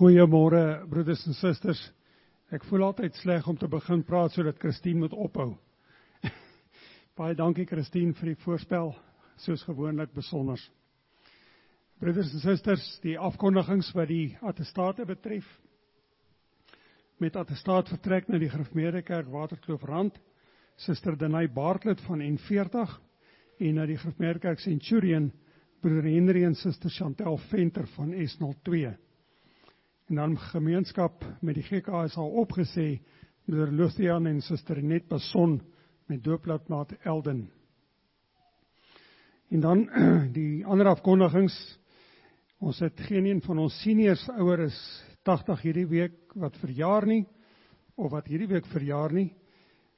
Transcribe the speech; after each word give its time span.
Goeiemôre 0.00 0.86
broeders 0.88 1.26
en 1.28 1.34
susters. 1.36 1.80
Ek 2.48 2.62
voel 2.70 2.86
altyd 2.86 3.18
sleg 3.20 3.44
om 3.50 3.56
te 3.60 3.68
begin 3.68 4.00
praat 4.08 4.32
sodat 4.32 4.56
Christine 4.56 5.02
moet 5.02 5.12
ophou. 5.12 5.50
Baie 7.20 7.36
dankie 7.36 7.66
Christine 7.68 8.16
vir 8.16 8.30
die 8.30 8.38
voorspel, 8.40 8.94
soos 9.44 9.60
gewoonlik 9.68 10.14
besonder. 10.16 10.62
Broeders 12.00 12.30
en 12.32 12.40
susters, 12.40 12.86
die 13.04 13.18
afkondigings 13.20 13.90
wat 13.92 14.08
die 14.08 14.38
attestate 14.40 15.04
betref. 15.04 15.44
Met 17.20 17.36
attestaat 17.36 17.92
vertrek 17.92 18.32
na 18.32 18.40
die 18.40 18.48
Gereformeerde 18.48 19.04
Kerk 19.04 19.28
Waterkloof 19.28 19.84
Rand, 19.84 20.16
Suster 20.80 21.12
Denay 21.12 21.44
Bartlett 21.52 22.00
van 22.06 22.24
N40 22.24 22.96
en 23.60 23.76
na 23.76 23.84
die 23.84 24.00
Gereformeerde 24.00 24.46
Kerk 24.48 24.64
Centurion, 24.64 25.28
broeder 25.84 26.08
Henry 26.08 26.48
en 26.48 26.56
Suster 26.56 26.88
Chantel 26.88 27.36
Venter 27.52 27.92
van 27.98 28.16
S02. 28.16 28.96
En 30.10 30.16
dan 30.16 30.38
gemeenskap 30.50 31.24
met 31.40 31.54
die 31.54 31.62
GK 31.62 32.04
is 32.04 32.16
al 32.18 32.30
opgesê 32.42 33.00
broeder 33.46 33.72
Lucian 33.72 34.26
en 34.26 34.40
Suster 34.42 34.82
Net 34.82 35.08
Bason 35.08 35.60
met 36.06 36.24
dooplatmaat 36.24 36.92
Elden. 37.02 37.50
En 39.48 39.60
dan 39.60 39.88
die 40.38 40.66
ander 40.66 40.86
afkondigings 40.86 41.78
Ons 42.60 42.82
het 42.84 42.98
geen 43.08 43.24
een 43.24 43.38
van 43.40 43.58
ons 43.58 43.76
seniors 43.80 44.26
ouer 44.36 44.66
is 44.66 44.78
80 45.24 45.62
hierdie 45.64 45.86
week 45.88 46.34
wat 46.36 46.58
verjaar 46.60 47.06
nie 47.08 47.22
of 47.96 48.10
wat 48.12 48.26
hierdie 48.28 48.50
week 48.50 48.66
verjaar 48.68 49.14
nie. 49.16 49.30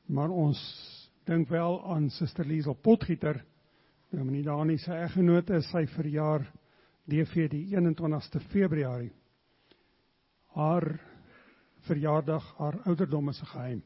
Maar 0.06 0.30
ons 0.30 0.60
dink 1.26 1.50
wel 1.50 1.80
aan 1.90 2.06
Suster 2.10 2.46
Liesel 2.46 2.78
Potgieter. 2.78 3.40
Dominee 4.14 4.46
Dani 4.46 4.78
se 4.78 4.94
eggenoot 4.94 5.50
is 5.58 5.66
sy 5.74 5.88
verjaar 5.90 6.46
DV 7.10 7.48
die 7.50 7.64
21ste 7.74 8.44
Februarie. 8.52 9.10
Haar 10.52 11.00
verjaardag, 11.88 12.54
haar 12.58 12.80
ouderdom 12.84 13.28
is 13.28 13.40
'n 13.40 13.46
geheim. 13.46 13.82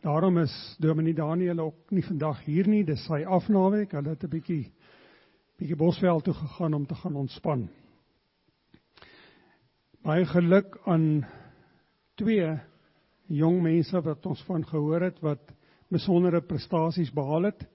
Daarom 0.00 0.38
is 0.38 0.76
Dominee 0.78 1.14
Daniel 1.14 1.58
ook 1.58 1.90
nie 1.90 2.04
vandag 2.04 2.44
hier 2.44 2.68
nie, 2.68 2.84
dis 2.84 3.04
sy 3.04 3.24
afnaweek. 3.24 3.92
Hulle 3.92 4.08
het 4.08 4.24
'n 4.24 4.28
bietjie 4.28 4.72
bietjie 5.58 5.76
Bosveld 5.76 6.24
toe 6.24 6.34
gegaan 6.34 6.74
om 6.74 6.86
te 6.86 6.94
gaan 6.94 7.14
ontspan. 7.16 7.68
Baie 10.02 10.26
geluk 10.26 10.78
aan 10.84 11.26
twee 12.14 12.60
jong 13.26 13.62
mense 13.62 14.00
wat 14.00 14.26
ons 14.26 14.42
van 14.42 14.66
gehoor 14.66 15.00
het 15.00 15.20
wat 15.20 15.52
besondere 15.88 16.40
prestasies 16.40 17.12
behaal 17.12 17.42
het. 17.42 17.66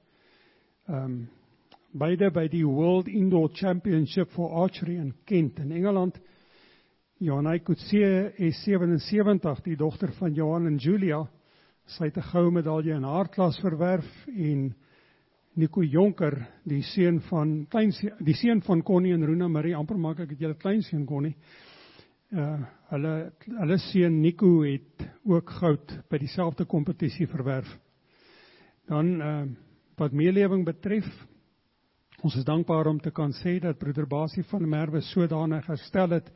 Ehm 0.87 1.03
um, 1.03 1.29
beide 1.91 2.31
by 2.31 2.47
die 2.47 2.65
World 2.65 3.07
Indoor 3.07 3.49
Championship 3.53 4.29
for 4.29 4.49
Archery 4.49 4.95
in 4.95 5.13
Kent 5.25 5.59
in 5.59 5.71
Engeland. 5.71 6.19
Johanna 7.19 7.57
Kutse 7.59 8.31
is 8.39 8.61
77, 8.63 9.59
die 9.65 9.75
dogter 9.75 10.13
van 10.15 10.31
Johan 10.31 10.69
en 10.69 10.77
Julia. 10.79 11.25
Sy 11.85 12.05
het 12.05 12.17
'n 12.17 12.29
goue 12.31 12.51
medalje 12.51 12.95
in 12.95 13.03
haar 13.03 13.27
klas 13.27 13.59
verwerf 13.59 14.07
en 14.27 14.73
Nico 15.55 15.83
Jonker, 15.83 16.47
die 16.63 16.81
seun 16.81 17.19
van 17.19 17.65
klein 17.67 17.91
die 18.23 18.33
seun 18.33 18.61
van 18.61 18.81
Connie 18.81 19.13
en 19.13 19.25
Runa 19.25 19.47
Marie, 19.47 19.75
amper 19.75 19.97
maak 19.97 20.19
ek 20.19 20.29
dit 20.29 20.39
julle 20.39 20.55
kleinseun 20.55 21.05
Connie. 21.05 21.35
Uh 22.31 22.57
hulle 22.89 23.33
hulle 23.43 23.77
seun 23.77 24.21
Nico 24.21 24.63
het 24.63 25.09
ook 25.25 25.49
goud 25.49 26.09
by 26.09 26.17
dieselfde 26.17 26.65
kompetisie 26.65 27.27
verwerf. 27.27 27.79
Dan 28.87 29.21
uh 29.21 29.45
wat 29.97 30.13
meelewing 30.13 30.63
betref, 30.63 31.27
ons 32.23 32.35
is 32.35 32.45
dankbaar 32.45 32.87
om 32.87 32.99
te 32.99 33.11
kan 33.11 33.33
sê 33.33 33.59
dat 33.59 33.77
broeder 33.77 34.07
Basie 34.07 34.43
van 34.43 34.69
Merwe 34.69 35.01
sodanig 35.01 35.67
herstel 35.67 36.09
het 36.11 36.31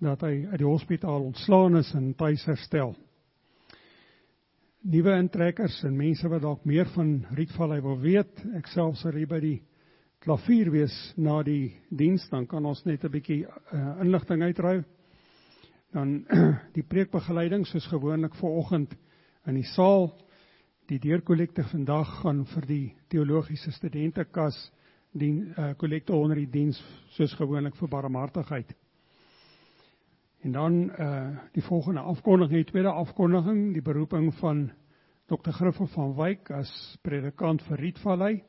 dat 0.00 0.20
hy 0.22 0.46
uit 0.50 0.58
die 0.58 0.68
hospitaal 0.68 1.24
ontslaan 1.24 1.76
is 1.76 1.92
en 1.94 2.14
tuis 2.14 2.44
herstel 2.46 2.94
nuwe 4.88 5.14
intrekkers 5.18 5.80
en 5.84 5.96
mense 5.96 6.28
wat 6.30 6.42
dalk 6.42 6.64
meer 6.68 6.88
van 6.94 7.18
Rietvallei 7.36 7.80
wil 7.84 7.98
weet, 8.00 8.44
ek 8.56 8.70
self 8.72 8.96
sal 9.00 9.16
hier 9.18 9.28
by 9.28 9.40
die 9.42 9.58
klavier 10.24 10.70
wees 10.72 10.94
na 11.16 11.40
die 11.46 11.74
diens, 11.90 12.24
dan 12.30 12.46
kan 12.46 12.64
ons 12.66 12.84
net 12.86 13.04
'n 13.04 13.10
bietjie 13.12 13.44
uh, 13.44 14.00
inligting 14.00 14.42
uitruil. 14.42 14.82
Dan 15.92 16.24
die 16.76 16.82
preekbegeleiding 16.82 17.66
soos 17.66 17.86
gewoonlik 17.86 18.34
vanoggend 18.34 18.94
in 19.46 19.54
die 19.54 19.68
saal. 19.74 20.12
Die 20.88 20.98
deurkollekte 20.98 21.64
vandag 21.64 22.22
gaan 22.22 22.44
vir 22.46 22.66
die 22.66 22.94
teologiese 23.08 23.72
studentekas 23.72 24.56
die 25.12 25.52
uh, 25.56 25.74
kollekte 25.76 26.12
onder 26.12 26.36
die 26.36 26.50
diens 26.50 26.80
soos 27.16 27.34
gewoonlik 27.34 27.76
vir 27.76 27.88
barmhartigheid. 27.88 28.74
En 30.46 30.52
dan 30.52 30.90
uh 31.00 31.38
die 31.52 31.62
volgende 31.62 32.00
afkondiging, 32.00 32.64
die 32.64 32.72
tweede 32.72 32.92
afkondiging, 32.92 33.72
die 33.72 33.82
beroeping 33.82 34.34
van 34.34 34.70
Dr. 35.26 35.50
Griffel 35.50 35.86
van 35.86 36.14
Wyk 36.14 36.50
as 36.50 36.70
predikant 37.02 37.62
vir 37.66 37.76
Rietvallei. 37.82 38.44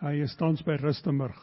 Hy 0.00 0.14
is 0.24 0.36
tans 0.36 0.62
by 0.64 0.78
Rustenburg. 0.80 1.36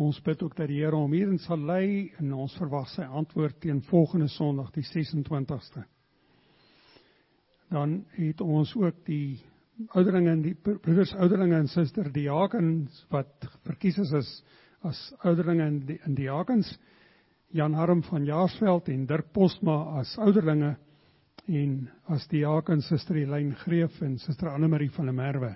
Ons 0.00 0.20
bid 0.22 0.42
ook 0.42 0.56
dat 0.56 0.70
die 0.70 0.80
Here 0.80 0.96
hom 0.96 1.12
hierin 1.14 1.38
sal 1.38 1.60
lei 1.60 2.12
en 2.18 2.32
ons 2.32 2.54
verwag 2.58 2.88
sy 2.90 3.04
antwoord 3.04 3.60
teen 3.62 3.82
volgende 3.90 4.28
Sondag 4.28 4.72
die 4.74 4.86
26ste. 4.86 5.84
Dan 7.70 8.04
het 8.16 8.40
ons 8.40 8.72
ook 8.78 9.04
die 9.06 9.42
ouderlinge 9.94 10.30
en 10.30 10.42
die 10.42 10.54
broeders 10.54 11.14
ouderlinge 11.14 11.58
en 11.58 11.68
suster 11.68 12.10
diakens 12.12 13.04
wat 13.10 13.46
verkies 13.66 13.98
is 13.98 14.14
as 14.82 15.04
ouderlinge 15.22 15.66
en 15.66 15.78
die 15.86 16.00
in 16.06 16.14
diakens. 16.14 16.70
Die 16.70 16.93
Jan 17.54 17.74
Harm 17.78 18.00
van 18.02 18.24
Jaarsveld 18.26 18.88
en 18.90 19.04
Dirk 19.06 19.28
Postma 19.30 20.00
as 20.00 20.16
ouderlinge 20.18 20.72
en 21.46 21.74
as 22.10 22.24
diaken 22.26 22.80
Suster 22.82 23.14
Helene 23.14 23.54
Greef 23.60 24.00
en 24.02 24.16
Suster 24.18 24.48
Anne 24.50 24.66
Marie 24.66 24.90
van 24.90 25.06
der 25.06 25.14
Merwe. 25.14 25.52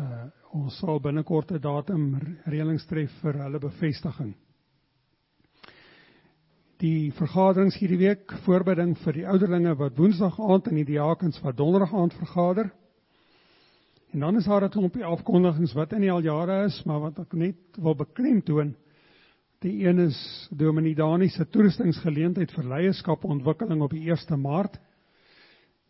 Uh 0.00 0.30
ons 0.52 0.78
sal 0.80 0.98
binnekort 1.00 1.52
'n 1.52 1.60
datum 1.60 2.02
reëlings 2.44 2.86
tref 2.88 3.12
vir 3.20 3.36
hulle 3.40 3.58
bevestiging. 3.60 4.34
Die 6.80 7.12
vergaderings 7.16 7.76
hierdie 7.80 8.00
week, 8.00 8.32
voorbereiding 8.44 8.96
vir 9.04 9.12
die 9.12 9.26
ouderlinge 9.28 9.74
wat 9.76 9.96
Woensdag 9.96 10.40
aand 10.40 10.68
en 10.68 10.76
die 10.76 10.88
diakens 10.88 11.40
wat 11.40 11.56
Donderdag 11.56 11.92
aand 11.94 12.14
vergader. 12.14 12.72
En 14.12 14.20
dan 14.20 14.36
is 14.36 14.44
daar 14.44 14.64
'n 14.64 14.70
klompie 14.70 15.04
afkondigings 15.04 15.74
wat 15.74 15.92
in 15.92 16.00
die 16.00 16.12
al 16.12 16.22
jare 16.22 16.64
is, 16.64 16.82
maar 16.84 17.00
wat 17.00 17.18
ek 17.18 17.32
net 17.32 17.56
wil 17.76 17.94
beklemtoon. 17.94 18.74
Die 19.62 19.86
een 19.86 19.98
is 19.98 20.48
Dominee 20.50 20.94
Dani 20.94 21.28
se 21.30 21.44
toerustingsgeleentheid 21.46 22.50
vir 22.50 22.64
leierskapontwikkeling 22.66 23.82
op 23.84 23.92
die 23.94 24.08
1 24.10 24.40
Maart. 24.42 24.80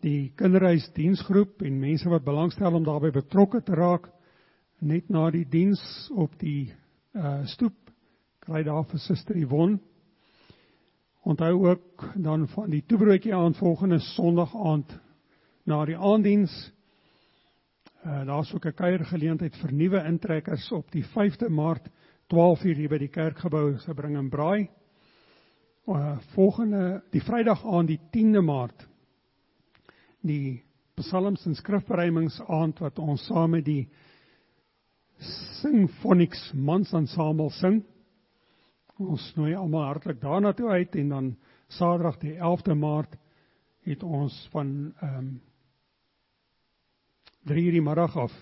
Die 0.05 0.33
kinderhuisdiensgroep 0.37 1.63
en 1.65 1.79
mense 1.81 2.11
wat 2.13 2.27
belangstel 2.27 2.77
om 2.77 2.85
daarbey 2.85 3.15
betrokke 3.15 3.63
te 3.65 3.73
raak 3.73 4.11
net 4.85 5.09
na 5.09 5.31
die 5.31 5.47
diens 5.49 5.81
op 6.13 6.37
die 6.43 6.75
uh 7.17 7.47
stoep 7.49 7.79
kry 8.45 8.61
daar 8.67 8.85
vir 8.91 9.01
Suster 9.01 9.41
Yvonne. 9.41 9.81
Onthou 11.25 11.65
ook 11.71 12.11
dan 12.15 12.49
van 12.53 12.71
die 12.71 12.85
toebroodjie 12.85 13.35
aan 13.35 13.57
volgende 13.57 14.03
Sondag 14.05 14.53
aand 14.53 14.99
na 15.65 15.85
die 15.89 15.97
aanddiens. 15.97 16.53
Uh 18.05 18.27
daar's 18.27 18.53
ook 18.53 18.67
'n 18.67 18.77
kuiergeleentheid 18.77 19.57
vir 19.57 19.73
nuwe 19.73 20.05
intrekkers 20.05 20.73
op 20.73 20.93
die 20.93 21.05
5de 21.17 21.49
Maart 21.49 21.89
12 22.33 22.63
uur 22.65 22.79
hier 22.81 22.89
by 22.89 22.97
die 22.97 23.11
kerkgebou 23.13 23.75
se 23.83 23.93
bring 23.93 24.15
en 24.17 24.31
braai. 24.33 24.71
Uh 25.85 26.15
volgende 26.33 27.03
die 27.13 27.21
Vrydag 27.21 27.61
aand 27.69 27.91
die 27.93 27.99
10de 28.15 28.41
Maart 28.41 28.87
die 30.25 30.63
psalms 30.97 31.45
en 31.45 31.59
skrifbereimings 31.59 32.39
aand 32.47 32.81
wat 32.81 33.03
ons 33.03 33.27
saam 33.29 33.53
met 33.53 33.67
die 33.69 33.85
Symphonics 35.61 36.49
mansensemble 36.57 37.51
sing. 37.59 37.83
Ons 38.97 39.29
nooi 39.37 39.53
almal 39.53 39.91
hartlik 39.91 40.23
daarna 40.25 40.57
toe 40.57 40.73
uit 40.73 40.97
en 41.05 41.13
dan 41.13 41.31
Saterdag 41.69 42.17
die 42.25 42.39
11de 42.39 42.81
Maart 42.81 43.21
het 43.85 44.03
ons 44.03 44.41
van 44.57 44.95
ehm 45.03 45.19
um, 45.19 45.33
3:00 47.45 47.73
die 47.77 47.85
middag 47.85 48.17
af 48.17 48.33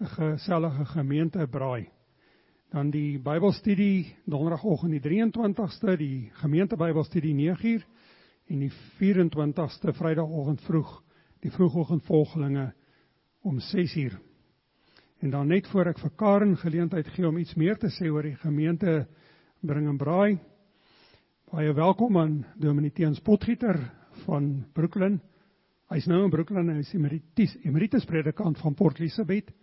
'n 0.00 0.06
gesellige 0.18 0.84
gemeente 0.98 1.46
braai 1.46 1.93
dan 2.74 2.88
die 2.90 3.20
Bybelstudie 3.22 4.16
donderdagoggend 4.26 4.96
die 4.96 5.02
23ste 5.02 5.92
die 5.94 6.30
gemeente 6.40 6.74
Bybelstudie 6.76 7.30
9uur 7.38 7.84
en 8.50 8.64
die 8.64 8.70
24ste 8.98 9.94
Vrydagoggend 9.94 10.64
vroeg 10.66 10.96
die 11.44 11.52
vroegoggend 11.54 12.02
volgelinge 12.08 12.72
om 13.46 13.60
6uur. 13.62 14.16
En 15.22 15.30
dan 15.30 15.52
net 15.54 15.68
voor 15.70 15.92
ek 15.92 16.02
vir 16.02 16.14
Karen 16.18 16.56
geleentheid 16.58 17.12
gee 17.14 17.28
om 17.28 17.38
iets 17.38 17.54
meer 17.54 17.78
te 17.78 17.92
sê 17.94 18.10
oor 18.10 18.26
die 18.26 18.34
gemeente 18.42 19.04
bring 19.62 19.86
en 19.92 20.00
braai. 20.00 20.40
Baie 21.52 21.72
welkom 21.78 22.18
aan 22.18 22.40
Dominee 22.58 22.90
Teens 22.90 23.22
Potgieter 23.22 23.78
van 24.24 24.64
Brooklyn. 24.74 25.20
Hy's 25.94 26.10
nou 26.10 26.24
in 26.24 26.34
Brooklyn 26.34 26.72
en 26.72 26.80
hy 26.80 26.82
is 26.82 26.94
emeritus 26.98 27.54
emeritus 27.62 28.10
predikant 28.10 28.58
van 28.58 28.74
Port 28.74 28.98
Elizabeth 28.98 29.54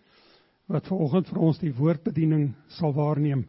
wat 0.67 0.87
vanoggend 0.87 1.27
vir 1.27 1.39
ons 1.39 1.59
die 1.59 1.73
woordbediening 1.73 2.53
sal 2.67 2.93
waarneem. 2.93 3.47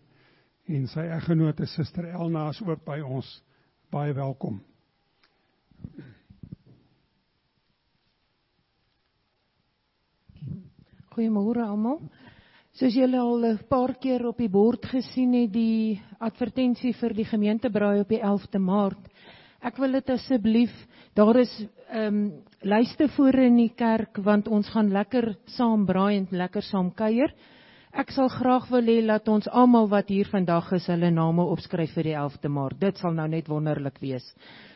en 0.68 0.86
sy 0.86 1.02
eggenote 1.10 1.66
Suster 1.66 2.06
Elna 2.06 2.48
is 2.48 2.60
ook 2.62 2.84
by 2.86 3.00
ons. 3.02 3.26
Baie 3.90 4.14
welkom. 4.14 4.60
Goeiemôre 11.12 11.66
almal. 11.66 11.98
Soos 12.72 12.94
julle 12.96 13.18
al 13.20 13.44
'n 13.44 13.58
paar 13.68 13.94
keer 14.00 14.26
op 14.26 14.38
die 14.38 14.48
bord 14.48 14.86
gesien 14.86 15.34
het, 15.34 15.52
die 15.52 16.00
advertensie 16.18 16.94
vir 16.94 17.12
die 17.12 17.24
gemeentebraai 17.24 18.00
op 18.00 18.08
die 18.08 18.22
11de 18.22 18.58
Maart. 18.58 19.10
Ek 19.60 19.76
wil 19.76 19.92
dit 19.92 20.10
asseblief, 20.10 20.72
daar 21.14 21.36
is 21.36 21.52
ehm 21.92 22.14
um, 22.14 22.32
lyste 22.62 23.08
voor 23.08 23.34
in 23.34 23.56
die 23.56 23.72
kerk 23.74 24.16
want 24.22 24.48
ons 24.48 24.68
gaan 24.70 24.92
lekker 24.92 25.34
saam 25.44 25.84
braai 25.86 26.16
en 26.16 26.26
lekker 26.30 26.62
saam 26.62 26.92
kuier. 26.94 27.32
Ek 27.92 28.10
sal 28.10 28.30
graag 28.32 28.70
wil 28.70 28.86
hê 28.88 29.02
dat 29.06 29.28
ons 29.28 29.48
almal 29.48 29.88
wat 29.88 30.08
hier 30.08 30.28
vandag 30.30 30.70
is, 30.72 30.86
hulle 30.88 31.10
name 31.10 31.44
opskryf 31.44 31.92
vir 31.92 32.06
die 32.08 32.14
11de 32.16 32.48
Maart. 32.48 32.78
Dit 32.80 32.96
sal 32.96 33.12
nou 33.12 33.26
net 33.28 33.50
wonderlik 33.52 33.98
wees. 34.00 34.24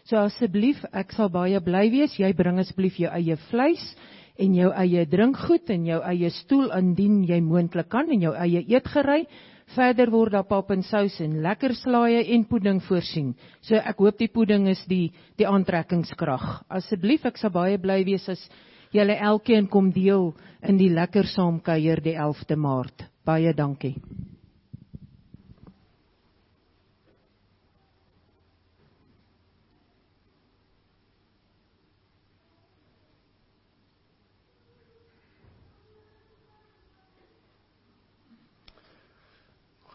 So 0.04 0.18
asseblief, 0.20 0.82
ek 0.92 1.14
sal 1.16 1.30
baie 1.32 1.60
bly 1.64 1.86
wees. 1.90 2.18
Jy 2.18 2.32
bring 2.36 2.60
asseblief 2.60 2.98
jou 3.00 3.08
eie 3.08 3.38
vleis 3.48 3.86
en 4.36 4.54
jou 4.54 4.68
eie 4.76 5.06
drinkgoed 5.08 5.72
en 5.72 5.86
jou 5.88 6.02
eie 6.04 6.30
stoel 6.42 6.68
indien 6.76 7.22
jy 7.24 7.40
moontlik 7.40 7.88
kan 7.88 8.10
en 8.12 8.28
jou 8.28 8.34
eie 8.36 8.60
eetgerei. 8.66 9.22
Verder 9.74 10.10
word 10.12 10.36
daar 10.36 10.46
pap 10.46 10.70
en 10.70 10.82
sous 10.86 11.16
en 11.24 11.40
lekker 11.42 11.74
slaaië 11.74 12.22
en 12.36 12.44
pudding 12.46 12.78
voorsien. 12.86 13.32
So 13.66 13.74
ek 13.76 13.98
hoop 13.98 14.20
die 14.20 14.30
pudding 14.30 14.68
is 14.70 14.82
die 14.86 15.10
die 15.36 15.48
aantrekkingskrag. 15.48 16.46
Asseblief, 16.70 17.26
ek 17.26 17.40
sal 17.40 17.50
baie 17.54 17.78
bly 17.82 18.02
wees 18.06 18.28
as 18.30 18.44
julle 18.94 19.18
elkeen 19.18 19.66
kom 19.66 19.90
deel 19.92 20.30
in 20.62 20.78
die 20.78 20.92
lekker 20.94 21.26
saamkuier 21.34 22.00
die 22.04 22.14
11de 22.14 22.56
Maart. 22.56 23.08
Baie 23.26 23.52
dankie. 23.52 23.96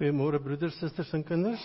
Goeiemôre 0.02 0.40
broeders, 0.42 0.74
susters 0.82 1.12
en 1.14 1.22
kinders. 1.22 1.62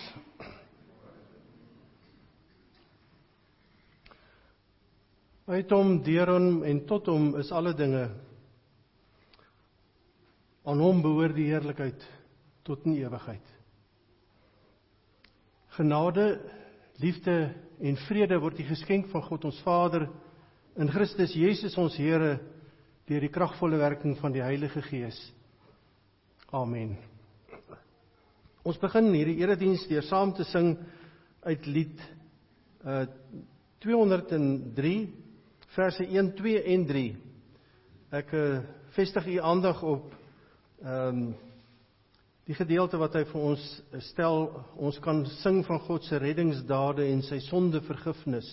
Uit 5.49 5.73
hom, 5.73 5.95
deur 6.05 6.29
hom 6.35 6.59
en 6.69 6.83
tot 6.85 7.09
hom 7.09 7.31
is 7.41 7.49
alle 7.49 7.73
dinge. 7.73 8.03
Aan 10.69 10.85
hom 10.85 11.01
behoort 11.01 11.33
die 11.33 11.47
heerlikheid 11.49 12.05
tot 12.69 12.85
in 12.85 12.99
ewigheid. 12.99 13.49
Genade, 15.79 16.29
liefde 17.01 17.39
en 17.81 18.01
vrede 18.05 18.37
word 18.37 18.61
die 18.61 18.69
geskenk 18.69 19.09
van 19.17 19.25
God 19.31 19.49
ons 19.49 19.65
Vader 19.65 20.11
in 20.77 20.93
Christus 20.93 21.33
Jesus 21.33 21.81
ons 21.81 21.97
Here 21.97 22.35
deur 23.09 23.29
die 23.31 23.33
kragvolle 23.33 23.81
werking 23.81 24.13
van 24.21 24.37
die 24.37 24.45
Heilige 24.45 24.85
Gees. 24.93 25.25
Amen. 26.53 26.99
Ons 28.67 28.79
begin 28.81 29.13
hierdie 29.15 29.37
erediens 29.39 29.85
deur 29.87 30.03
saam 30.03 30.33
te 30.35 30.43
sing 30.49 30.73
uit 31.47 31.67
lied 31.71 32.01
uh 32.83 33.05
203 33.85 34.91
verse 35.75 36.03
1, 36.03 36.31
2 36.35 36.63
en 36.73 36.83
3. 36.89 37.03
Ek 38.19 38.33
uh, 38.35 38.43
vestig 38.97 39.29
u 39.29 39.37
aandag 39.39 39.83
op 39.87 40.11
ehm 40.81 41.21
um, 41.21 41.21
die 42.47 42.55
gedeelte 42.55 42.99
wat 42.99 43.15
hy 43.19 43.25
vir 43.27 43.41
ons 43.53 43.63
stel, 44.07 44.45
ons 44.79 44.97
kan 45.03 45.25
sing 45.43 45.61
van 45.67 45.81
God 45.83 46.05
se 46.07 46.19
reddingsdade 46.19 47.03
en 47.11 47.21
sy 47.27 47.41
sondevergifnis. 47.43 48.47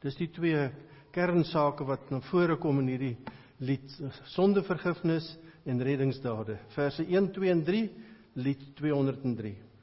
Dis 0.00 0.16
die 0.16 0.30
twee 0.32 0.70
kernsake 1.12 1.84
wat 1.88 2.08
na 2.12 2.22
vore 2.30 2.56
kom 2.60 2.80
in 2.80 2.88
hierdie 2.92 3.16
lied, 3.60 3.92
sondevergifnis 4.32 5.28
en 5.64 5.84
reddingsdade. 5.84 6.56
Verse 6.76 7.04
1, 7.04 7.32
2 7.36 7.52
en 7.52 7.64
3 7.68 7.84
lied 8.36 8.62
203. 8.76 9.73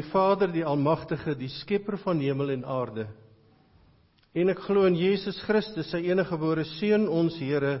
Die 0.00 0.08
Vader, 0.08 0.48
die 0.48 0.64
Almagtige, 0.64 1.34
die 1.36 1.50
Skepper 1.60 1.98
van 2.00 2.20
hemel 2.22 2.54
en 2.54 2.64
aarde. 2.64 3.06
En 4.32 4.48
ek 4.52 4.62
glo 4.64 4.86
in 4.88 4.96
Jesus 4.96 5.40
Christus, 5.44 5.90
sy 5.90 6.00
eniggebore 6.06 6.64
Seun, 6.78 7.08
ons 7.10 7.36
Here, 7.40 7.80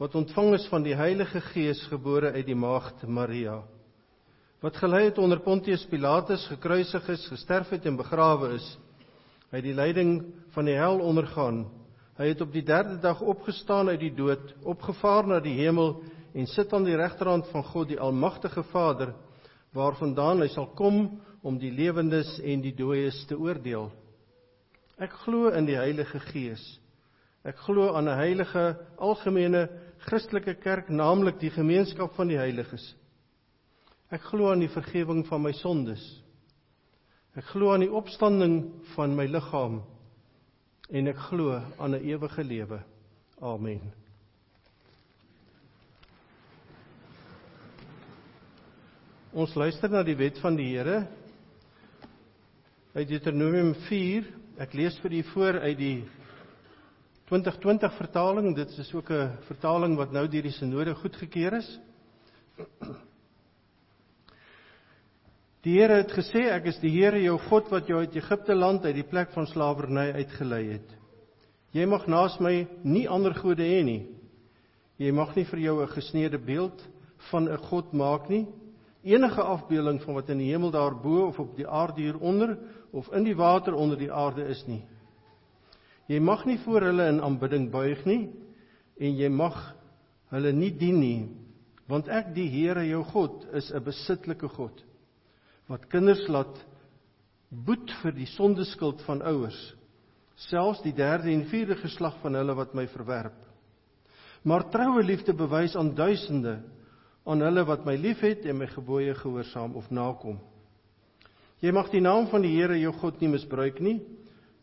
wat 0.00 0.14
ontvang 0.16 0.54
is 0.56 0.64
van 0.70 0.86
die 0.86 0.96
Heilige 0.96 1.42
Gees, 1.50 1.82
gebore 1.90 2.30
uit 2.32 2.46
die 2.48 2.56
Maagd 2.56 3.02
Maria. 3.04 3.58
Wat 4.64 4.78
gelei 4.80 5.06
het 5.08 5.18
onder 5.20 5.40
Pontius 5.44 5.82
Pilatus, 5.90 6.46
gekruisig 6.48 7.08
is, 7.12 7.26
gesterf 7.28 7.72
het 7.74 7.88
en 7.88 7.98
begrawe 7.98 8.54
is. 8.56 8.66
Hy 9.50 9.60
het 9.60 9.66
die 9.66 9.76
lyding 9.76 10.12
van 10.54 10.68
die 10.68 10.78
hel 10.78 11.00
ondergaan. 11.04 11.64
Hy 12.20 12.30
het 12.30 12.44
op 12.44 12.52
die 12.54 12.64
3de 12.64 13.00
dag 13.02 13.20
opgestaan 13.20 13.90
uit 13.90 14.00
die 14.00 14.14
dood, 14.14 14.52
opgevaar 14.68 15.28
na 15.28 15.40
die 15.44 15.58
hemel 15.58 15.98
en 16.36 16.48
sit 16.48 16.72
aan 16.72 16.86
die 16.86 16.96
regterhand 16.96 17.50
van 17.50 17.66
God 17.72 17.90
die 17.90 18.00
Almagtige 18.00 18.62
Vader, 18.70 19.16
waarvandaan 19.76 20.44
hy 20.44 20.48
sal 20.52 20.70
kom 20.78 21.08
om 21.42 21.58
die 21.58 21.72
lewendes 21.72 22.38
en 22.44 22.62
die 22.62 22.74
dooies 22.76 23.24
te 23.28 23.38
oordeel. 23.38 23.90
Ek 25.00 25.12
glo 25.24 25.48
in 25.48 25.66
die 25.68 25.78
Heilige 25.78 26.20
Gees. 26.28 26.62
Ek 27.44 27.56
glo 27.64 27.94
aan 27.96 28.08
'n 28.08 28.16
heilige 28.16 28.76
algemene 28.98 29.68
Christelike 29.98 30.54
kerk, 30.54 30.88
naamlik 30.88 31.40
die 31.40 31.50
gemeenskap 31.50 32.14
van 32.14 32.28
die 32.28 32.36
heiliges. 32.36 32.94
Ek 34.10 34.20
glo 34.20 34.50
aan 34.50 34.60
die 34.60 34.68
vergifnis 34.68 35.28
van 35.28 35.42
my 35.42 35.52
sondes. 35.52 36.02
Ek 37.36 37.44
glo 37.44 37.72
aan 37.72 37.80
die 37.80 37.92
opstanding 37.92 38.72
van 38.94 39.16
my 39.16 39.26
liggaam 39.26 39.82
en 40.90 41.06
ek 41.06 41.16
glo 41.30 41.62
aan 41.78 41.94
'n 41.94 42.04
ewige 42.04 42.44
lewe. 42.44 42.82
Amen. 43.40 43.92
Ons 49.32 49.54
luister 49.54 49.88
na 49.88 50.02
die 50.02 50.16
wet 50.16 50.38
van 50.38 50.56
die 50.56 50.76
Here. 50.76 51.06
Uit 52.90 53.06
Deuteronomium 53.06 53.76
4. 53.86 54.24
Ek 54.58 54.72
lees 54.74 54.96
vir 54.98 55.12
u 55.14 55.18
voor 55.28 55.60
uit 55.62 55.76
die 55.78 55.98
2020 57.30 57.92
vertaling. 57.94 58.48
Dit 58.56 58.72
is 58.82 58.90
ook 58.94 59.12
'n 59.14 59.36
vertaling 59.46 59.94
wat 59.96 60.10
nou 60.10 60.26
deur 60.26 60.42
die 60.42 60.50
sinode 60.50 60.94
goedgekeur 60.94 61.52
is. 61.52 61.78
Die 65.62 65.78
Here 65.78 66.02
het 66.02 66.10
gesê 66.10 66.50
ek 66.50 66.66
is 66.66 66.80
die 66.80 66.90
Here 66.90 67.22
jou 67.22 67.38
God 67.38 67.70
wat 67.70 67.86
jou 67.86 68.00
uit 68.00 68.16
Egipte 68.16 68.54
land 68.54 68.84
uit 68.84 68.94
die 68.94 69.06
plek 69.06 69.30
van 69.30 69.46
slawerny 69.46 70.10
uitgelei 70.12 70.72
het. 70.72 70.96
Jy 71.70 71.86
mag 71.86 72.06
naas 72.06 72.40
my 72.40 72.66
nie 72.82 73.08
ander 73.08 73.34
gode 73.34 73.62
hê 73.62 73.84
nie. 73.84 74.08
Jy 74.98 75.12
mag 75.12 75.36
nie 75.36 75.44
vir 75.44 75.58
jou 75.58 75.82
'n 75.82 75.88
gesneede 75.94 76.38
beeld 76.38 76.88
van 77.30 77.48
'n 77.48 77.56
god 77.56 77.92
maak 77.92 78.28
nie 78.28 78.46
enige 79.02 79.42
afbeeling 79.42 80.00
van 80.02 80.14
wat 80.14 80.28
in 80.28 80.40
die 80.42 80.50
hemel 80.52 80.70
daarbo 80.70 81.26
of 81.26 81.38
op 81.40 81.56
die 81.56 81.68
aarde 81.68 82.02
hieronder 82.02 82.58
of 82.92 83.08
in 83.16 83.24
die 83.24 83.36
water 83.36 83.74
onder 83.74 83.98
die 83.98 84.12
aarde 84.12 84.44
is 84.52 84.62
nie. 84.66 84.82
Jy 86.10 86.18
mag 86.20 86.44
nie 86.44 86.58
voor 86.64 86.88
hulle 86.90 87.06
in 87.08 87.20
aanbidding 87.22 87.70
buig 87.70 88.02
nie 88.04 88.30
en 89.00 89.16
jy 89.16 89.28
mag 89.32 89.56
hulle 90.30 90.52
nie 90.52 90.70
dien 90.76 90.98
nie, 91.00 91.28
want 91.90 92.08
ek 92.12 92.34
die 92.34 92.48
Here 92.50 92.82
jou 92.86 93.02
God 93.04 93.46
is 93.54 93.70
'n 93.72 93.84
besitlike 93.84 94.48
God 94.48 94.84
wat 95.70 95.86
kinders 95.88 96.26
laat 96.28 96.56
boet 97.50 97.92
vir 98.02 98.12
die 98.12 98.26
sondeskuld 98.26 99.02
van 99.06 99.22
ouers, 99.22 99.74
selfs 100.34 100.82
die 100.82 100.94
derde 100.94 101.30
en 101.30 101.46
vierde 101.46 101.76
geslag 101.76 102.16
van 102.22 102.34
hulle 102.34 102.54
wat 102.54 102.74
my 102.74 102.86
verwerp. 102.86 103.38
Maar 104.42 104.70
troue 104.70 105.02
liefde 105.02 105.34
bewys 105.36 105.76
aan 105.76 105.94
duisende 105.94 106.62
aan 107.24 107.42
hulle 107.44 107.64
wat 107.68 107.84
my 107.84 107.96
liefhet 108.00 108.46
en 108.48 108.58
my 108.60 108.68
gebooie 108.70 109.14
gehoorsaam 109.14 109.76
of 109.76 109.90
nakom. 109.90 110.38
Jy 111.60 111.72
mag 111.76 111.90
die 111.92 112.00
naam 112.00 112.30
van 112.30 112.42
die 112.42 112.54
Here 112.54 112.78
jou 112.80 112.92
God 113.02 113.20
nie 113.20 113.28
misbruik 113.34 113.80
nie, 113.84 113.98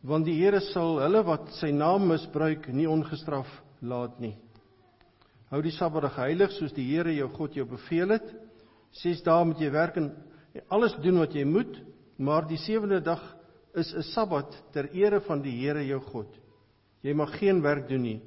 want 0.01 0.25
die 0.25 0.37
Here 0.39 0.61
sal 0.71 0.97
hulle 1.03 1.21
wat 1.27 1.51
sy 1.59 1.69
naam 1.71 2.07
misbruik 2.09 2.65
nie 2.73 2.87
ongestraf 2.89 3.49
laat 3.85 4.17
nie. 4.19 4.33
Hou 5.51 5.61
die 5.63 5.75
Sabbat 5.75 6.09
heilig 6.17 6.51
soos 6.57 6.73
die 6.75 6.87
Here 6.89 7.13
jou 7.13 7.29
God 7.35 7.55
jou 7.55 7.67
beveel 7.69 8.15
het. 8.17 8.33
6 9.03 9.21
dae 9.23 9.45
moet 9.45 9.61
jy 9.61 9.69
werk 9.71 9.99
en 10.01 10.09
alles 10.73 10.95
doen 11.03 11.21
wat 11.21 11.35
jy 11.37 11.45
moet, 11.45 11.77
maar 12.17 12.47
die 12.49 12.57
sewende 12.57 12.99
dag 12.99 13.21
is 13.75 13.93
'n 13.93 14.01
Sabbat 14.01 14.57
ter 14.73 14.89
ere 14.93 15.19
van 15.21 15.41
die 15.41 15.53
Here 15.61 15.85
jou 15.85 15.99
God. 15.99 16.33
Jy 17.03 17.13
mag 17.13 17.37
geen 17.39 17.61
werk 17.61 17.87
doen 17.87 18.01
nie, 18.01 18.21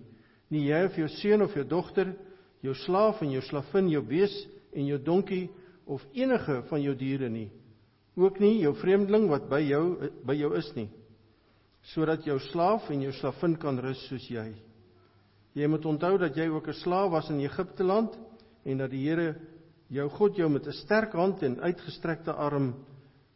nie 0.48 0.68
jy 0.70 0.84
of 0.84 0.96
jou 0.96 1.08
seun 1.08 1.42
of 1.42 1.54
jou 1.54 1.64
dogter 1.64 2.14
jou 2.60 2.74
slaaf 2.74 3.22
en 3.22 3.32
jou 3.32 3.42
slavin, 3.42 3.88
jou 3.88 4.02
bees 4.04 4.34
en 4.76 4.86
jou 4.86 4.98
donkie 5.02 5.48
of 5.86 6.04
enige 6.14 6.60
van 6.68 6.82
jou 6.82 6.94
diere 6.94 7.28
nie. 7.28 7.48
Ook 8.16 8.40
nie 8.40 8.60
jou 8.60 8.74
vreemdeling 8.80 9.28
wat 9.30 9.48
by 9.50 9.60
jou 9.64 9.84
by 10.26 10.36
jou 10.36 10.52
is 10.58 10.68
nie. 10.76 10.88
Sodat 11.94 12.26
jou 12.26 12.38
slaaf 12.50 12.90
en 12.90 13.02
jou 13.06 13.12
slavin 13.16 13.56
kan 13.56 13.78
rus 13.80 14.02
soos 14.08 14.26
jy. 14.30 14.50
Jy 15.56 15.66
moet 15.66 15.86
onthou 15.86 16.18
dat 16.18 16.36
jy 16.36 16.48
ook 16.48 16.68
'n 16.68 16.82
slaaf 16.82 17.10
was 17.10 17.30
in 17.30 17.40
Egipte 17.40 17.84
land 17.84 18.18
en 18.64 18.78
dat 18.78 18.90
die 18.90 19.08
Here 19.08 19.34
jou 19.88 20.08
God 20.08 20.36
jou 20.36 20.48
met 20.48 20.66
'n 20.66 20.72
sterk 20.72 21.12
hand 21.12 21.42
en 21.42 21.60
uitgestrekte 21.60 22.32
arm 22.32 22.74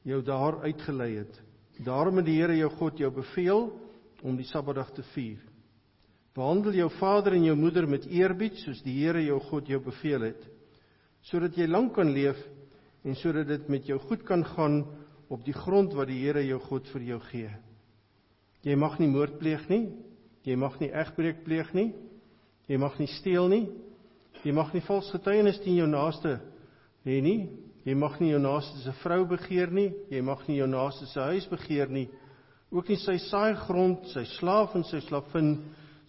jou 0.04 0.22
daar 0.22 0.62
uitgelei 0.62 1.16
het. 1.16 1.42
Daarom 1.84 2.16
het 2.16 2.26
die 2.26 2.40
Here 2.40 2.56
jou 2.56 2.70
God 2.70 2.98
jou 2.98 3.10
beveel 3.10 3.72
om 4.22 4.36
die 4.36 4.46
Sabbatdag 4.46 4.92
te 4.92 5.02
vier. 5.02 5.53
Behandel 6.34 6.74
jou 6.80 6.88
vader 6.98 7.36
en 7.36 7.44
jou 7.46 7.54
moeder 7.54 7.86
met 7.86 8.08
eerbied 8.10 8.56
soos 8.58 8.80
die 8.82 8.96
Here 9.04 9.20
jou 9.22 9.38
God 9.52 9.68
jou 9.70 9.78
beveel 9.84 10.26
het, 10.32 10.40
sodat 11.30 11.54
jy 11.54 11.68
lank 11.70 11.92
kan 11.94 12.10
leef 12.10 12.40
en 13.06 13.14
sodat 13.20 13.46
dit 13.52 13.68
met 13.70 13.86
jou 13.86 14.00
goed 14.08 14.24
kan 14.26 14.42
gaan 14.44 14.80
op 15.30 15.44
die 15.46 15.54
grond 15.54 15.94
wat 15.94 16.10
die 16.10 16.18
Here 16.24 16.42
jou 16.42 16.58
God 16.66 16.90
vir 16.90 17.04
jou 17.12 17.20
gee. 17.28 17.52
Jy 18.66 18.74
mag 18.80 18.96
nie 18.98 19.10
moord 19.12 19.36
pleeg 19.38 19.62
nie, 19.70 19.84
jy 20.42 20.56
mag 20.58 20.74
nie 20.82 20.90
egbreek 20.90 21.44
pleeg 21.46 21.70
nie, 21.76 21.92
jy 22.66 22.80
mag 22.82 22.98
nie 22.98 23.08
steel 23.20 23.46
nie, 23.52 23.68
jy 24.42 24.56
mag 24.56 24.74
nie 24.74 24.82
vals 24.88 25.12
getuienis 25.14 25.62
teen 25.62 25.78
jou 25.78 25.86
naaste 25.88 26.34
hê 27.06 27.20
nie, 27.22 27.46
jy 27.84 27.94
mag 27.94 28.18
nie 28.18 28.32
jou 28.32 28.42
naaste 28.42 28.82
se 28.82 28.96
vrou 29.04 29.22
begeer 29.28 29.70
nie, 29.70 29.92
jy 30.10 30.24
mag 30.24 30.42
nie 30.48 30.58
jou 30.58 30.68
naaste 30.68 31.06
se 31.12 31.30
huis 31.30 31.46
begeer 31.52 31.92
nie, 31.92 32.08
ook 32.74 32.90
nie 32.90 32.98
sy 33.04 33.20
saaigrond, 33.28 34.10
sy 34.10 34.26
slaaf 34.34 34.74
en 34.74 34.86
sy 34.88 34.98
slavin 35.06 35.54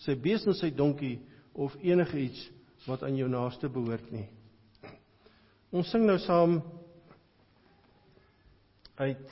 sy 0.03 0.15
bees 0.19 0.45
en 0.45 0.53
sy 0.57 0.71
donkie 0.75 1.19
of 1.53 1.75
enige 1.81 2.19
iets 2.19 2.41
wat 2.85 3.03
aan 3.03 3.17
jou 3.17 3.27
naaste 3.31 3.69
behoort 3.71 4.11
nie. 4.11 4.27
Ons 5.75 5.89
sing 5.91 6.05
nou 6.07 6.17
saam 6.23 6.59
uit 8.99 9.25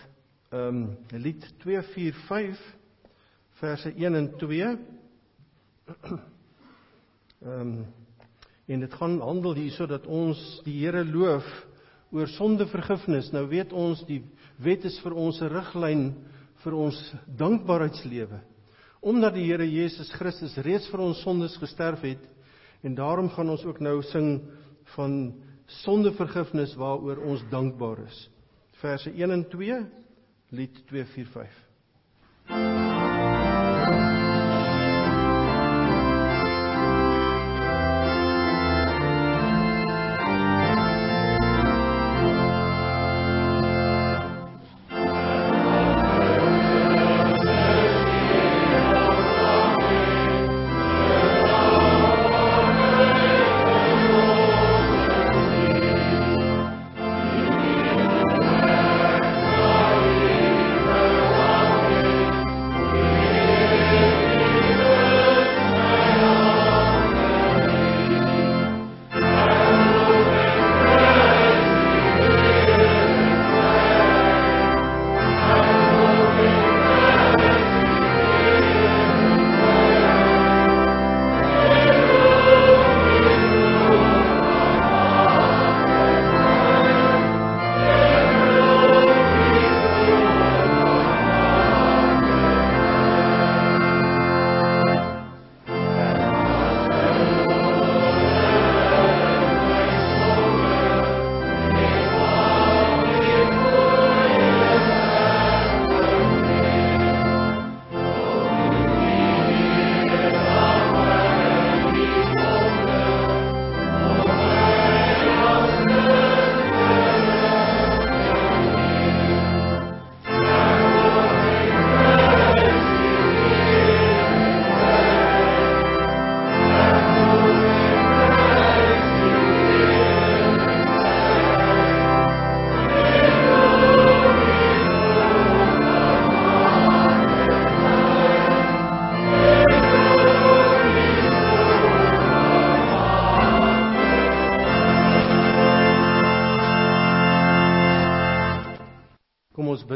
ehm 0.53 0.83
um, 0.83 0.97
lied 1.17 1.45
245 1.63 2.59
verse 3.57 3.89
1 3.89 4.15
en 4.15 4.29
2. 4.37 4.69
Ehm 7.43 7.59
um, 7.59 7.85
en 8.65 8.79
dit 8.79 8.93
gaan 8.95 9.17
handel 9.19 9.57
hier 9.59 9.73
sodat 9.75 10.05
ons 10.07 10.39
die 10.63 10.77
Here 10.79 11.03
loof 11.03 11.47
oor 12.15 12.29
sondevergifnis. 12.31 13.31
Nou 13.35 13.43
weet 13.51 13.73
ons 13.75 14.05
die 14.07 14.21
wet 14.63 14.85
is 14.87 14.95
vir 15.03 15.13
ons 15.19 15.41
'n 15.41 15.51
riglyn 15.51 16.05
vir 16.63 16.73
ons 16.73 16.99
dankbaarheidslewe 17.27 18.39
omdat 19.03 19.35
die 19.35 19.49
Here 19.49 19.67
Jesus 19.67 20.11
Christus 20.15 20.55
reeds 20.63 20.87
vir 20.91 21.03
ons 21.03 21.21
sondes 21.25 21.57
gesterf 21.59 22.05
het 22.07 22.23
en 22.83 22.95
daarom 22.95 23.29
gaan 23.31 23.51
ons 23.51 23.65
ook 23.67 23.81
nou 23.83 23.99
sing 24.11 24.37
van 24.95 25.17
sondevergifnis 25.83 26.75
waaroor 26.79 27.23
ons 27.27 27.43
dankbaar 27.51 28.05
is. 28.07 28.29
Verse 28.81 29.11
1 29.11 29.31
en 29.31 29.47
2 29.49 29.79
lied 30.55 30.83
245. 30.87 33.02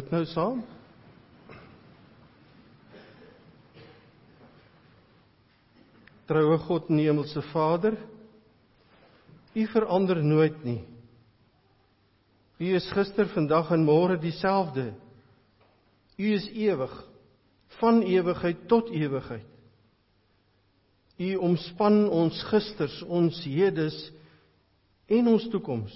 Bid 0.08 0.13
nou 0.15 0.26
saam. 0.32 0.60
Troue 6.28 6.58
God 6.63 6.88
en 6.91 7.02
Hemelse 7.02 7.43
Vader, 7.52 7.98
U 9.58 9.65
verander 9.74 10.22
nooit 10.24 10.63
nie. 10.63 10.84
U 12.62 12.72
is 12.78 12.88
gister, 12.93 13.28
vandag 13.34 13.72
en 13.74 13.84
môre 13.84 14.20
dieselfde. 14.22 14.91
U 16.15 16.32
is 16.36 16.46
ewig, 16.54 16.93
van 17.82 18.04
ewigheid 18.06 18.67
tot 18.70 18.91
ewigheid. 18.93 19.48
U 21.17 21.36
omspan 21.50 22.04
ons 22.13 22.43
gisters, 22.52 23.02
ons 23.04 23.43
hedes 23.43 23.98
en 25.10 25.34
ons 25.34 25.52
toekoms. 25.52 25.96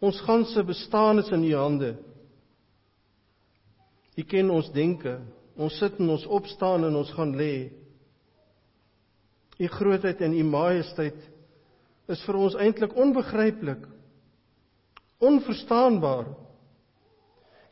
Ons 0.00 0.22
ganse 0.24 0.64
bestaan 0.64 1.20
is 1.20 1.28
in 1.36 1.44
U 1.52 1.58
hande. 1.60 1.98
U 4.16 4.24
ken 4.26 4.50
ons 4.50 4.70
denke. 4.74 5.18
Ons 5.60 5.76
sit 5.78 5.98
en 6.00 6.14
ons 6.16 6.26
opstaan 6.26 6.86
en 6.88 6.96
ons 7.00 7.12
gaan 7.16 7.34
lê. 7.36 7.70
U 9.60 9.68
grootheid 9.68 10.22
en 10.24 10.34
u 10.34 10.44
majesteit 10.48 11.18
is 12.10 12.22
vir 12.26 12.38
ons 12.40 12.56
eintlik 12.58 12.96
onbegryplik. 12.96 13.84
Onverstaanbaar. 15.20 16.32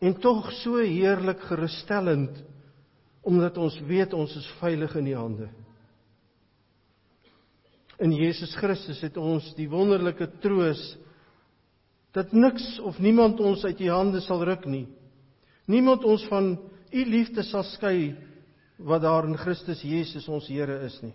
En 0.05 0.15
tog 0.23 0.53
so 0.61 0.79
heerlik 0.79 1.41
gerusstellend 1.49 2.45
omdat 3.29 3.59
ons 3.61 3.75
weet 3.85 4.15
ons 4.17 4.31
is 4.39 4.47
veilig 4.61 4.95
in 4.97 5.09
u 5.11 5.15
hande. 5.19 5.49
In 7.99 8.15
Jesus 8.15 8.55
Christus 8.57 9.03
het 9.03 9.19
ons 9.19 9.51
die 9.59 9.67
wonderlike 9.69 10.31
troos 10.41 10.81
dat 12.17 12.31
niks 12.33 12.79
of 12.87 12.97
niemand 13.03 13.41
ons 13.43 13.65
uit 13.67 13.81
u 13.85 13.91
hande 13.91 14.23
sal 14.25 14.45
ruk 14.47 14.65
nie. 14.71 14.87
Niemand 15.69 16.05
ons 16.09 16.25
van 16.31 16.55
u 16.89 17.05
liefde 17.05 17.45
sal 17.45 17.67
skei 17.75 18.17
wat 18.79 19.03
daar 19.05 19.27
in 19.29 19.37
Christus 19.37 19.83
Jesus 19.85 20.29
ons 20.29 20.49
Here 20.49 20.81
is 20.87 20.97
nie. 21.03 21.15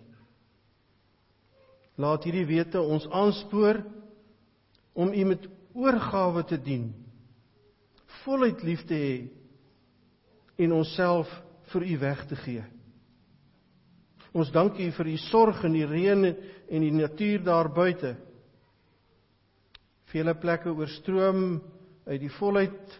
Laat 1.97 2.25
hierdie 2.25 2.45
wete 2.49 2.81
ons 2.81 3.05
aanspoor 3.13 3.83
om 4.97 5.13
U 5.13 5.25
met 5.29 5.45
oorgawe 5.73 6.43
te 6.49 6.57
dien. 6.57 6.89
Voluit 8.23 8.61
lief 8.65 8.83
te 8.89 8.97
hê 8.97 9.15
en 10.65 10.73
onsself 10.73 11.29
vir 11.73 11.85
U 11.85 11.97
weg 12.01 12.25
te 12.29 12.37
gee. 12.43 12.63
Ons 14.33 14.49
dank 14.53 14.79
U 14.81 14.89
vir 14.97 15.11
U 15.13 15.17
sorg 15.29 15.61
in 15.69 15.77
die 15.77 15.87
reën 15.89 16.25
en 16.29 16.85
die 16.85 16.93
natuur 16.93 17.43
daar 17.45 17.69
buite. 17.73 18.15
Vele 20.13 20.33
plekke 20.37 20.73
oorstroom 20.73 21.61
uit 22.05 22.21
die 22.21 22.33
volheid 22.39 22.97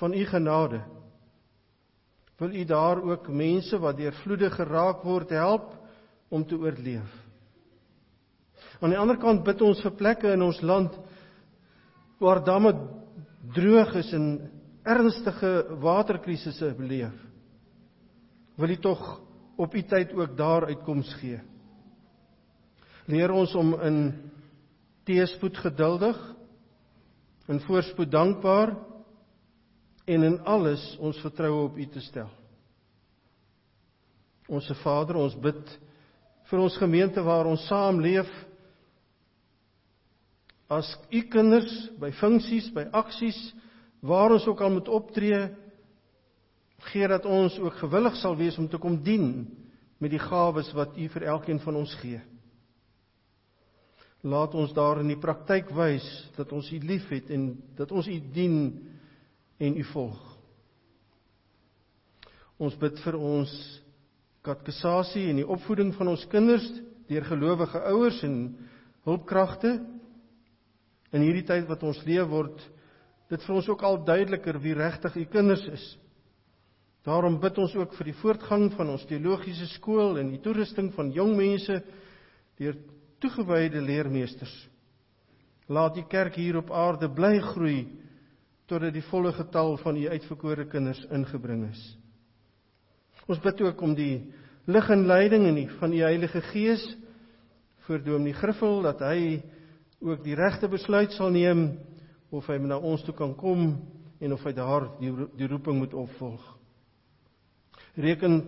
van 0.00 0.16
U 0.16 0.24
genade. 0.28 0.82
Wil 2.38 2.54
U 2.54 2.64
daar 2.64 3.02
ook 3.02 3.28
mense 3.28 3.78
wat 3.78 3.96
deur 3.96 4.14
vloede 4.24 4.50
geraak 4.50 5.04
word 5.06 5.30
help 5.30 5.70
om 6.28 6.42
te 6.46 6.58
oorleef? 6.58 7.10
Aan 8.82 8.90
die 8.90 8.98
ander 8.98 9.18
kant 9.22 9.44
bid 9.46 9.62
ons 9.62 9.82
vir 9.84 9.94
plekke 9.94 10.32
in 10.34 10.42
ons 10.42 10.58
land 10.66 10.96
waar 12.18 12.42
damme 12.44 12.72
droog 13.54 13.94
is 14.00 14.10
en 14.16 14.26
ernstige 14.84 15.52
waterkrisisse 15.80 16.72
beleef. 16.76 17.14
Wil 18.58 18.74
U 18.74 18.76
tog 18.82 19.04
op 19.56 19.74
U 19.74 19.82
tyd 19.82 20.12
ook 20.12 20.36
daar 20.36 20.66
uitkoms 20.66 21.14
gee. 21.20 21.40
Leer 23.06 23.30
ons 23.30 23.54
om 23.54 23.74
in 23.84 23.98
teespoed 25.04 25.58
geduldig 25.60 26.18
en 27.46 27.60
voorspoed 27.60 28.10
dankbaar 28.10 28.72
en 30.04 30.22
in 30.22 30.38
alles 30.44 30.82
ons 31.00 31.20
vertroue 31.24 31.68
op 31.68 31.76
U 31.78 31.86
te 31.86 32.00
stel. 32.00 32.30
Onse 34.48 34.74
Vader, 34.82 35.16
ons 35.16 35.36
bid 35.40 35.78
vir 36.50 36.60
ons 36.60 36.76
gemeente 36.76 37.22
waar 37.24 37.48
ons 37.48 37.64
saam 37.68 38.02
leef 38.04 38.28
as 40.68 40.88
u 41.12 41.20
kinders 41.32 41.72
by 42.00 42.10
funksies, 42.18 42.70
by 42.74 42.86
aksies 42.96 43.38
waar 44.04 44.34
ons 44.34 44.46
ook 44.48 44.60
al 44.60 44.74
moet 44.74 44.88
optree, 44.92 45.40
gee 46.90 47.08
dat 47.08 47.24
ons 47.24 47.56
ook 47.60 47.78
gewillig 47.80 48.16
sal 48.20 48.36
wees 48.36 48.58
om 48.60 48.68
te 48.68 48.80
kom 48.80 48.98
dien 49.04 49.46
met 50.02 50.12
die 50.12 50.20
gawes 50.20 50.68
wat 50.76 50.98
u 51.00 51.08
vir 51.14 51.28
elkeen 51.32 51.60
van 51.64 51.78
ons 51.80 51.94
gee. 52.02 52.20
Laat 54.24 54.56
ons 54.56 54.72
daar 54.76 55.00
in 55.00 55.08
die 55.12 55.20
praktyk 55.20 55.70
wys 55.76 56.04
dat 56.36 56.52
ons 56.52 56.68
u 56.72 56.80
liefhet 56.80 57.30
en 57.32 57.54
dat 57.76 57.92
ons 57.92 58.08
u 58.08 58.18
dien 58.32 58.58
en 59.58 59.76
u 59.76 59.84
volg. 59.92 60.20
Ons 62.58 62.76
bid 62.78 62.98
vir 63.04 63.18
ons 63.18 63.50
katekisasie 64.44 65.28
en 65.30 65.40
die 65.40 65.48
opvoeding 65.48 65.94
van 65.96 66.12
ons 66.12 66.26
kinders 66.30 66.66
deur 67.08 67.26
gelowige 67.28 67.80
ouers 67.90 68.20
en 68.26 68.38
hulpkragte 69.04 69.74
in 71.14 71.24
hierdie 71.24 71.46
tyd 71.46 71.66
wat 71.68 71.82
ons 71.86 72.00
leef 72.06 72.28
word 72.30 72.62
dit 73.32 73.44
vir 73.46 73.56
ons 73.56 73.68
ook 73.70 73.82
al 73.86 74.00
duideliker 74.04 74.58
wie 74.62 74.74
regtig 74.76 75.16
u 75.16 75.24
kinders 75.32 75.64
is. 75.72 75.84
Daarom 77.04 77.36
bid 77.40 77.58
ons 77.60 77.74
ook 77.76 77.92
vir 77.98 78.10
die 78.10 78.16
voortgang 78.20 78.70
van 78.76 78.94
ons 78.94 79.04
teologiese 79.08 79.66
skool 79.74 80.18
en 80.20 80.30
die 80.32 80.40
toerusting 80.44 80.90
van 80.96 81.10
jong 81.12 81.34
mense 81.36 81.80
deur 82.60 82.78
toegewyde 83.20 83.80
leermeesters. 83.84 84.54
Laat 85.68 85.96
die 85.96 86.06
kerk 86.08 86.36
hier 86.36 86.60
op 86.60 86.72
aarde 86.72 87.08
bly 87.12 87.38
groei 87.52 87.78
totdat 88.70 88.94
die 88.94 89.04
volle 89.10 89.32
getal 89.36 89.76
van 89.82 89.96
u 89.96 90.08
uitverkore 90.08 90.66
kinders 90.72 91.02
ingebring 91.12 91.66
is. 91.70 91.82
Ons 93.28 93.40
bid 93.44 93.60
ook 93.64 93.80
om 93.84 93.94
die 93.96 94.32
lig 94.68 94.90
en 94.90 95.06
leiding 95.06 95.46
in 95.48 95.58
die 95.62 95.68
van 95.78 95.92
u 95.92 96.00
Heilige 96.04 96.40
Gees 96.52 96.84
vir 97.86 98.00
Dominee 98.04 98.36
Griffel 98.36 98.82
dat 98.84 99.02
hy 99.04 99.42
ook 100.04 100.24
die 100.24 100.36
regte 100.36 100.68
besluit 100.68 101.12
sal 101.16 101.32
neem 101.32 101.66
of 102.34 102.48
hy 102.48 102.58
na 102.60 102.78
ons 102.80 103.04
toe 103.04 103.14
kan 103.16 103.34
kom 103.36 103.74
en 104.20 104.32
of 104.32 104.44
hy 104.44 104.52
daar 104.56 104.88
die, 105.00 105.12
die 105.36 105.48
roeping 105.48 105.78
moet 105.78 105.94
opvolg. 105.96 106.42
Reken 108.00 108.40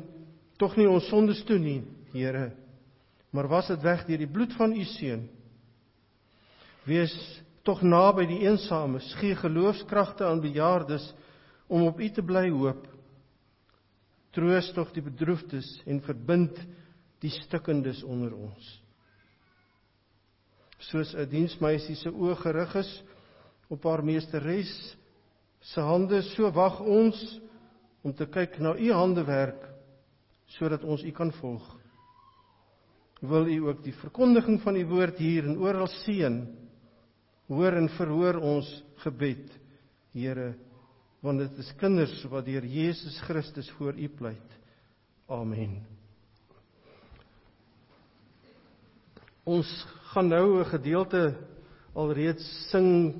tog 0.59 0.77
nie 0.77 0.89
ons 0.89 1.07
sondes 1.11 1.43
toe 1.47 1.59
nie, 1.61 1.83
Here, 2.17 2.55
maar 3.31 3.49
was 3.51 3.69
dit 3.69 3.83
weg 3.85 4.07
deur 4.09 4.23
die 4.23 4.31
bloed 4.31 4.55
van 4.57 4.73
u 4.73 4.85
seun. 4.89 5.27
Wees 6.89 7.13
tog 7.67 7.83
naby 7.83 8.29
die 8.31 8.41
eensames, 8.47 9.09
gee 9.21 9.35
geloofskragte 9.35 10.25
aan 10.25 10.41
bejaardes 10.41 11.11
om 11.67 11.89
op 11.91 12.01
u 12.01 12.09
te 12.15 12.23
bly 12.23 12.47
hoop. 12.55 12.87
Troos 14.31 14.73
tog 14.77 14.93
die 14.95 15.03
bedroefdes 15.03 15.69
en 15.87 16.01
verbind 16.05 16.59
die 17.21 17.33
stikkendes 17.35 18.05
onder 18.07 18.35
ons 18.37 18.77
soos 20.79 21.15
'n 21.15 21.29
diensmeisie 21.29 21.97
se 21.97 22.11
oë 22.11 22.37
gerig 22.37 22.75
is 22.77 22.91
op 23.69 23.85
haar 23.85 24.05
meesteres 24.05 24.97
se 25.61 25.81
hande, 25.81 26.23
so 26.23 26.51
wag 26.51 26.81
ons 26.81 27.41
om 28.05 28.13
te 28.13 28.27
kyk 28.27 28.59
na 28.61 28.77
u 28.77 28.93
handewerk 28.93 29.65
sodat 30.47 30.85
ons 30.85 31.03
u 31.03 31.11
kan 31.11 31.33
volg. 31.33 31.65
Wil 33.21 33.49
u 33.49 33.69
ook 33.69 33.83
die 33.83 33.95
verkondiging 33.95 34.61
van 34.63 34.77
u 34.77 34.85
woord 34.87 35.19
hier 35.19 35.45
en 35.45 35.59
oral 35.59 35.89
seën. 36.05 36.47
Hoor 37.47 37.77
en 37.79 37.89
verhoor 37.95 38.41
ons 38.43 38.69
gebed, 39.05 39.51
Here, 40.17 40.55
want 41.21 41.43
dit 41.43 41.59
is 41.61 41.75
kinders 41.77 42.15
wat 42.33 42.47
deur 42.47 42.65
Jesus 42.65 43.19
Christus 43.27 43.69
voor 43.77 43.99
u 44.01 44.09
pleit. 44.09 44.55
Amen. 45.29 45.83
Ons 49.45 49.69
gaan 50.13 50.29
nou 50.29 50.61
'n 50.61 50.71
gedeelte 50.73 51.37
alreeds 51.95 52.47
sing 52.71 53.15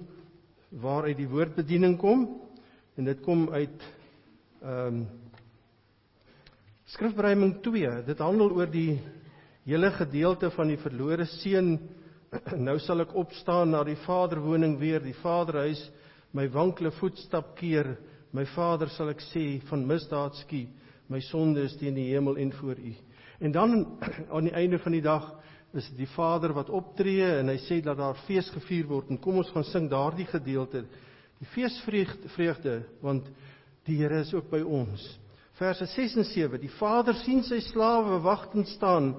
waaruit 0.71 1.17
die 1.17 1.29
woordbediening 1.29 1.99
kom 1.99 2.41
en 2.97 3.05
dit 3.05 3.21
kom 3.21 3.49
uit 3.51 3.83
ehm 4.63 4.87
um, 4.87 5.07
Skrifbereiming 6.87 7.61
2. 7.63 8.05
Dit 8.07 8.19
handel 8.19 8.53
oor 8.55 8.69
die 8.71 9.01
hele 9.65 9.91
gedeelte 9.91 10.51
van 10.55 10.69
die 10.69 10.79
verlore 10.79 11.25
seun. 11.27 11.81
Nou 12.67 12.77
sal 12.83 13.05
ek 13.05 13.15
opstaan 13.19 13.73
na 13.75 13.83
die 13.87 13.99
Vaderwoning 14.07 14.77
weer, 14.81 15.03
die 15.05 15.17
Vaderhuis, 15.23 15.81
my 16.37 16.47
wankele 16.53 16.93
voetstap 16.99 17.55
keer. 17.59 17.95
My 18.37 18.45
Vader 18.55 18.91
sal 18.93 19.13
ek 19.13 19.23
sê 19.31 19.45
van 19.71 19.87
misdaad 19.89 20.37
skie, 20.43 20.67
my 21.09 21.21
sonde 21.25 21.63
is 21.65 21.77
teen 21.81 21.97
die 21.97 22.11
hemel 22.11 22.39
en 22.43 22.51
voor 22.59 22.81
U. 22.83 22.95
En 23.41 23.53
dan 23.55 23.77
aan 24.35 24.49
die 24.49 24.57
einde 24.57 24.81
van 24.83 24.97
die 24.97 25.05
dag 25.05 25.31
is 25.77 25.89
die 25.97 26.09
Vader 26.15 26.55
wat 26.57 26.73
optree 26.73 27.27
en 27.41 27.51
hy 27.53 27.59
sê 27.67 27.81
dat 27.85 27.99
daar 28.01 28.19
fees 28.27 28.49
gevier 28.55 28.89
word. 28.89 29.11
En 29.13 29.21
kom 29.23 29.41
ons 29.43 29.53
gaan 29.55 29.67
sing 29.69 29.91
daardie 29.93 30.29
gedeelte. 30.29 30.87
Die 31.41 31.49
feesvreugde 31.53 32.81
want 33.05 33.29
die 33.87 33.99
Here 34.01 34.23
is 34.25 34.33
ook 34.35 34.49
by 34.51 34.63
ons. 34.65 35.05
Verse 35.57 35.87
6 35.89 36.17
en 36.21 36.27
7 36.29 36.61
die 36.61 36.73
Vader 36.79 37.17
sien 37.23 37.43
sy 37.45 37.61
slawe 37.65 38.19
wagtend 38.25 38.69
staan 38.73 39.15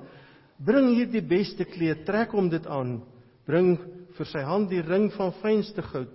bring 0.57 0.93
hier 0.95 1.09
die 1.11 1.25
beste 1.25 1.65
kleed 1.69 2.05
trek 2.07 2.33
hom 2.35 2.49
dit 2.49 2.65
aan 2.67 2.99
bring 3.47 3.75
vir 4.17 4.29
sy 4.31 4.41
hand 4.45 4.71
die 4.71 4.83
ring 4.83 5.09
van 5.15 5.35
fynste 5.41 5.83
goud 5.85 6.13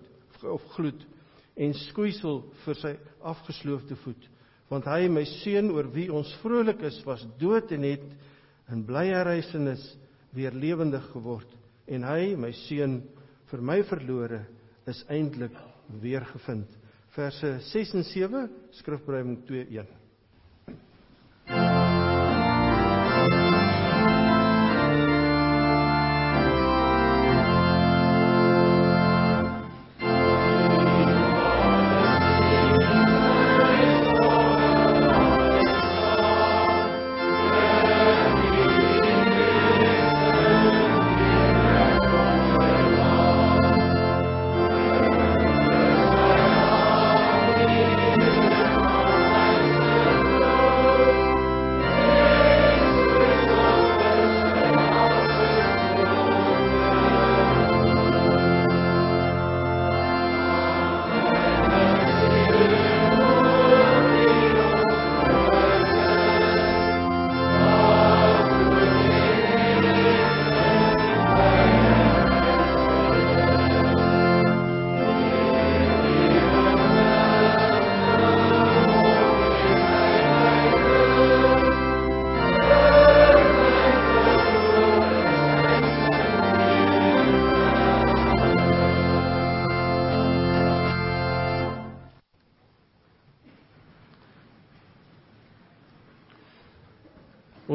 of 0.51 0.64
gloed 0.74 1.05
en 1.62 1.74
skoeisel 1.86 2.43
vir 2.64 2.78
sy 2.80 2.93
afgesloofde 3.28 3.97
voet. 4.03 4.22
Want 4.72 4.88
hy, 4.88 5.07
my 5.12 5.24
seun 5.28 5.70
oor 5.74 5.90
wie 5.93 6.09
ons 6.12 6.30
vrolik 6.40 6.80
is, 6.88 6.99
was 7.07 7.24
dood 7.40 7.72
en 7.76 7.84
het 7.86 8.07
in 8.72 8.84
blye 8.88 9.12
herrysings 9.14 9.84
weer 10.32 10.55
lewendig 10.57 11.05
geword. 11.12 11.49
En 11.86 12.07
hy, 12.09 12.32
my 12.40 12.55
seun, 12.64 13.03
vir 13.53 13.64
my 13.68 13.82
verlore 13.84 14.47
is 14.88 15.05
eintlik 15.12 15.57
weer 16.03 16.24
gevind. 16.32 16.68
Verse 17.12 17.59
6 17.68 17.99
en 17.99 18.09
7 18.09 18.47
Skrifbreiding 18.80 19.43
2:1 19.51 20.01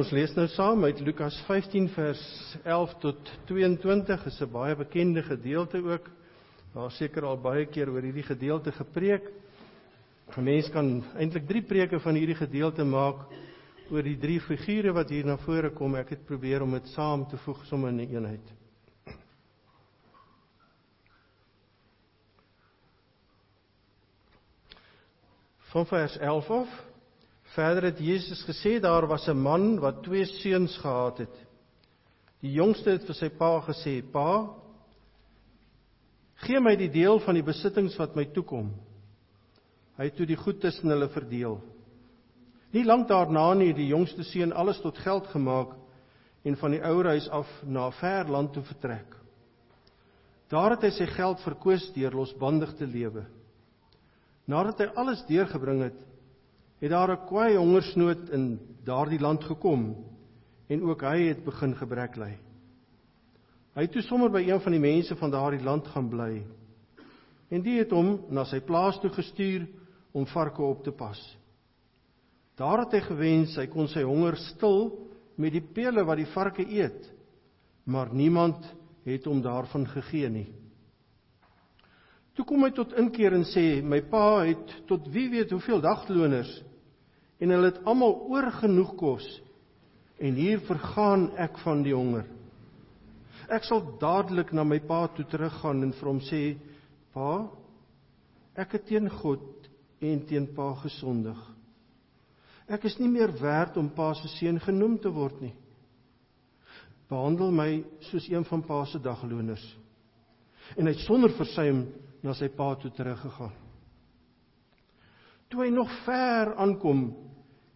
Ons 0.07 0.15
lees 0.15 0.31
nou 0.37 0.45
saam 0.47 0.85
uit 0.87 1.01
Lukas 1.03 1.35
15 1.43 1.89
vers 1.91 2.19
11 2.63 2.91
tot 3.03 3.31
22 3.49 4.21
is 4.29 4.37
'n 4.39 4.51
baie 4.53 4.75
bekende 4.75 5.21
gedeelte 5.21 5.83
ook. 5.83 6.07
Daar 6.73 6.91
seker 6.91 7.25
al 7.25 7.35
baie 7.35 7.65
keer 7.65 7.89
oor 7.89 8.01
hierdie 8.01 8.23
gedeelte 8.23 8.71
gepreek. 8.71 9.27
'n 10.37 10.43
Mens 10.43 10.69
kan 10.69 11.03
eintlik 11.17 11.47
3 11.47 11.61
preke 11.61 11.99
van 11.99 12.15
hierdie 12.15 12.39
gedeelte 12.39 12.85
maak 12.85 13.27
oor 13.91 14.03
die 14.03 14.17
drie 14.17 14.39
figure 14.39 14.93
wat 14.93 15.09
hier 15.09 15.25
na 15.25 15.37
vore 15.37 15.69
kom. 15.71 15.95
Ek 15.95 16.09
het 16.09 16.25
probeer 16.25 16.61
om 16.61 16.71
dit 16.71 16.87
saam 16.87 17.27
te 17.27 17.37
voeg 17.37 17.65
sommer 17.65 17.89
in 17.89 17.99
'n 17.99 18.15
eenheid. 18.15 18.53
Van 25.57 25.85
vers 25.85 26.17
11 26.17 26.49
af 26.49 26.86
Verder 27.57 27.89
het 27.89 27.99
Jesus 27.99 28.43
gesê 28.45 28.77
daar 28.79 29.07
was 29.07 29.27
'n 29.27 29.41
man 29.41 29.79
wat 29.79 30.03
twee 30.03 30.25
seuns 30.25 30.77
gehad 30.77 31.17
het. 31.17 31.35
Die 32.41 32.51
jongste 32.51 32.89
het 32.89 33.05
vir 33.05 33.15
sy 33.15 33.29
pa 33.29 33.61
gesê: 33.61 34.01
"Pa, 34.11 34.53
gee 36.35 36.59
my 36.59 36.75
die 36.75 36.91
deel 36.91 37.19
van 37.19 37.33
die 37.33 37.43
besittings 37.43 37.97
wat 37.97 38.15
my 38.15 38.25
toekom." 38.25 38.69
Hy 39.97 40.03
het 40.03 40.15
toe 40.15 40.25
die 40.25 40.35
goed 40.35 40.61
tussen 40.61 40.89
hulle 40.89 41.09
verdeel. 41.09 41.61
Nie 42.71 42.83
lank 42.83 43.07
daarna 43.07 43.53
nie 43.53 43.67
het 43.67 43.75
die 43.75 43.87
jongste 43.87 44.23
seun 44.23 44.53
alles 44.53 44.81
tot 44.81 44.97
geld 44.97 45.27
gemaak 45.27 45.73
en 46.43 46.55
van 46.55 46.71
die 46.71 46.83
ouer 46.83 47.05
huis 47.05 47.29
af 47.29 47.63
na 47.63 47.87
'n 47.87 47.91
ver 47.91 48.29
land 48.29 48.53
toe 48.53 48.63
vertrek. 48.63 49.17
Daar 50.49 50.69
het 50.69 50.81
hy 50.81 50.89
sy 50.89 51.05
geld 51.05 51.39
verkoos 51.39 51.93
deur 51.93 52.11
losbandig 52.11 52.75
te 52.77 52.85
lewe. 52.85 53.25
Nadat 54.45 54.79
hy 54.79 54.85
alles 54.95 55.25
deurgebring 55.25 55.81
het, 55.81 56.06
het 56.79 56.91
daar 56.91 57.11
'n 57.11 57.25
kwaai 57.25 57.57
hongersnood 57.57 58.29
in 58.29 58.59
daardie 58.83 59.19
land 59.19 59.43
gekom 59.43 59.95
en 60.67 60.81
ook 60.81 61.01
hy 61.01 61.27
het 61.27 61.43
begin 61.43 61.75
gebrek 61.75 62.15
ly. 62.15 62.37
Hy 63.73 63.81
het 63.81 63.91
toe 63.91 64.01
sommer 64.01 64.29
by 64.29 64.41
een 64.41 64.61
van 64.61 64.71
die 64.71 64.81
mense 64.81 65.15
van 65.15 65.31
daardie 65.31 65.63
land 65.63 65.87
gaan 65.87 66.09
bly. 66.09 66.43
En 67.49 67.61
die 67.61 67.77
het 67.79 67.91
hom 67.91 68.25
na 68.29 68.43
sy 68.43 68.59
plaas 68.59 68.99
toe 68.99 69.09
gestuur 69.09 69.67
om 70.11 70.25
varke 70.25 70.61
op 70.61 70.83
te 70.83 70.91
pas. 70.91 71.37
Daar 72.57 72.79
het 72.79 72.91
hy 72.91 73.01
gewens 73.01 73.55
hy 73.55 73.67
kon 73.67 73.87
sy 73.87 74.01
honger 74.01 74.35
stil 74.35 75.07
met 75.37 75.53
die 75.53 75.61
pele 75.61 76.03
wat 76.03 76.17
die 76.17 76.31
varke 76.33 76.65
eet, 76.65 77.13
maar 77.85 78.09
niemand 78.13 78.65
het 79.05 79.25
hom 79.25 79.41
daarvan 79.41 79.85
gegee 79.87 80.29
nie. 80.29 80.47
Toe 82.33 82.45
kom 82.45 82.63
hy 82.63 82.71
tot 82.71 82.93
inkeer 82.97 83.33
en 83.33 83.45
sê: 83.45 83.81
"My 83.81 84.01
pa 84.01 84.43
het 84.45 84.73
tot 84.87 85.07
wie 85.13 85.29
weet 85.29 85.51
hoeveel 85.51 85.81
dagloners 85.81 86.63
en 87.37 87.53
hulle 87.53 87.71
het 87.71 87.83
almal 87.85 88.15
oorgenoeg 88.31 88.95
kos 88.97 89.27
en 90.17 90.37
hier 90.39 90.63
vergaan 90.65 91.29
ek 91.37 91.59
van 91.61 91.83
die 91.85 91.93
honger. 91.93 92.25
Ek 93.53 93.63
sal 93.67 93.83
dadelik 94.01 94.51
na 94.51 94.65
my 94.67 94.79
pa 94.83 95.05
toe 95.13 95.25
teruggaan 95.29 95.85
en 95.85 95.93
vir 95.95 96.09
hom 96.09 96.19
sê: 96.25 96.57
"Pa, 97.13 97.47
ek 98.55 98.73
het 98.75 98.87
teen 98.89 99.09
God 99.09 99.69
en 100.01 100.25
teen 100.25 100.47
pa 100.55 100.73
gesondig. 100.81 101.37
Ek 102.67 102.83
is 102.83 102.97
nie 102.99 103.07
meer 103.07 103.31
werd 103.39 103.77
om 103.77 103.89
pa 103.89 104.13
se 104.13 104.27
seun 104.27 104.59
genoem 104.59 104.97
te 104.99 105.09
word 105.09 105.41
nie. 105.41 105.53
Behandel 107.07 107.51
my 107.51 107.83
soos 108.09 108.27
een 108.27 108.43
van 108.43 108.61
pa 108.61 108.85
se 108.85 108.99
dagloners." 108.99 109.77
En 110.75 110.85
hy 110.85 110.91
het 110.91 111.05
sonder 111.05 111.31
versuim 111.31 111.85
na 112.23 112.33
sy 112.33 112.49
pa 112.49 112.75
toe 112.75 112.91
teruggegaan. 112.91 113.53
Toe 115.47 115.63
hy 115.63 115.69
nog 115.71 115.91
ver 116.03 116.55
aankom, 116.59 117.13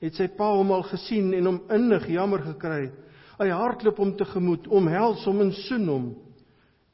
het 0.01 0.17
sy 0.17 0.27
pa 0.33 0.49
hom 0.57 0.73
al 0.73 0.83
gesien 0.89 1.29
en 1.37 1.49
hom 1.51 1.59
innig 1.73 2.07
jammer 2.09 2.41
gekry. 2.45 2.89
Hy 3.37 3.49
hardloop 3.53 3.99
hom 4.01 4.15
tegemoet, 4.17 4.67
omhels 4.69 5.25
hom 5.29 5.41
en 5.45 5.51
soen 5.63 5.87
hom. 5.89 6.07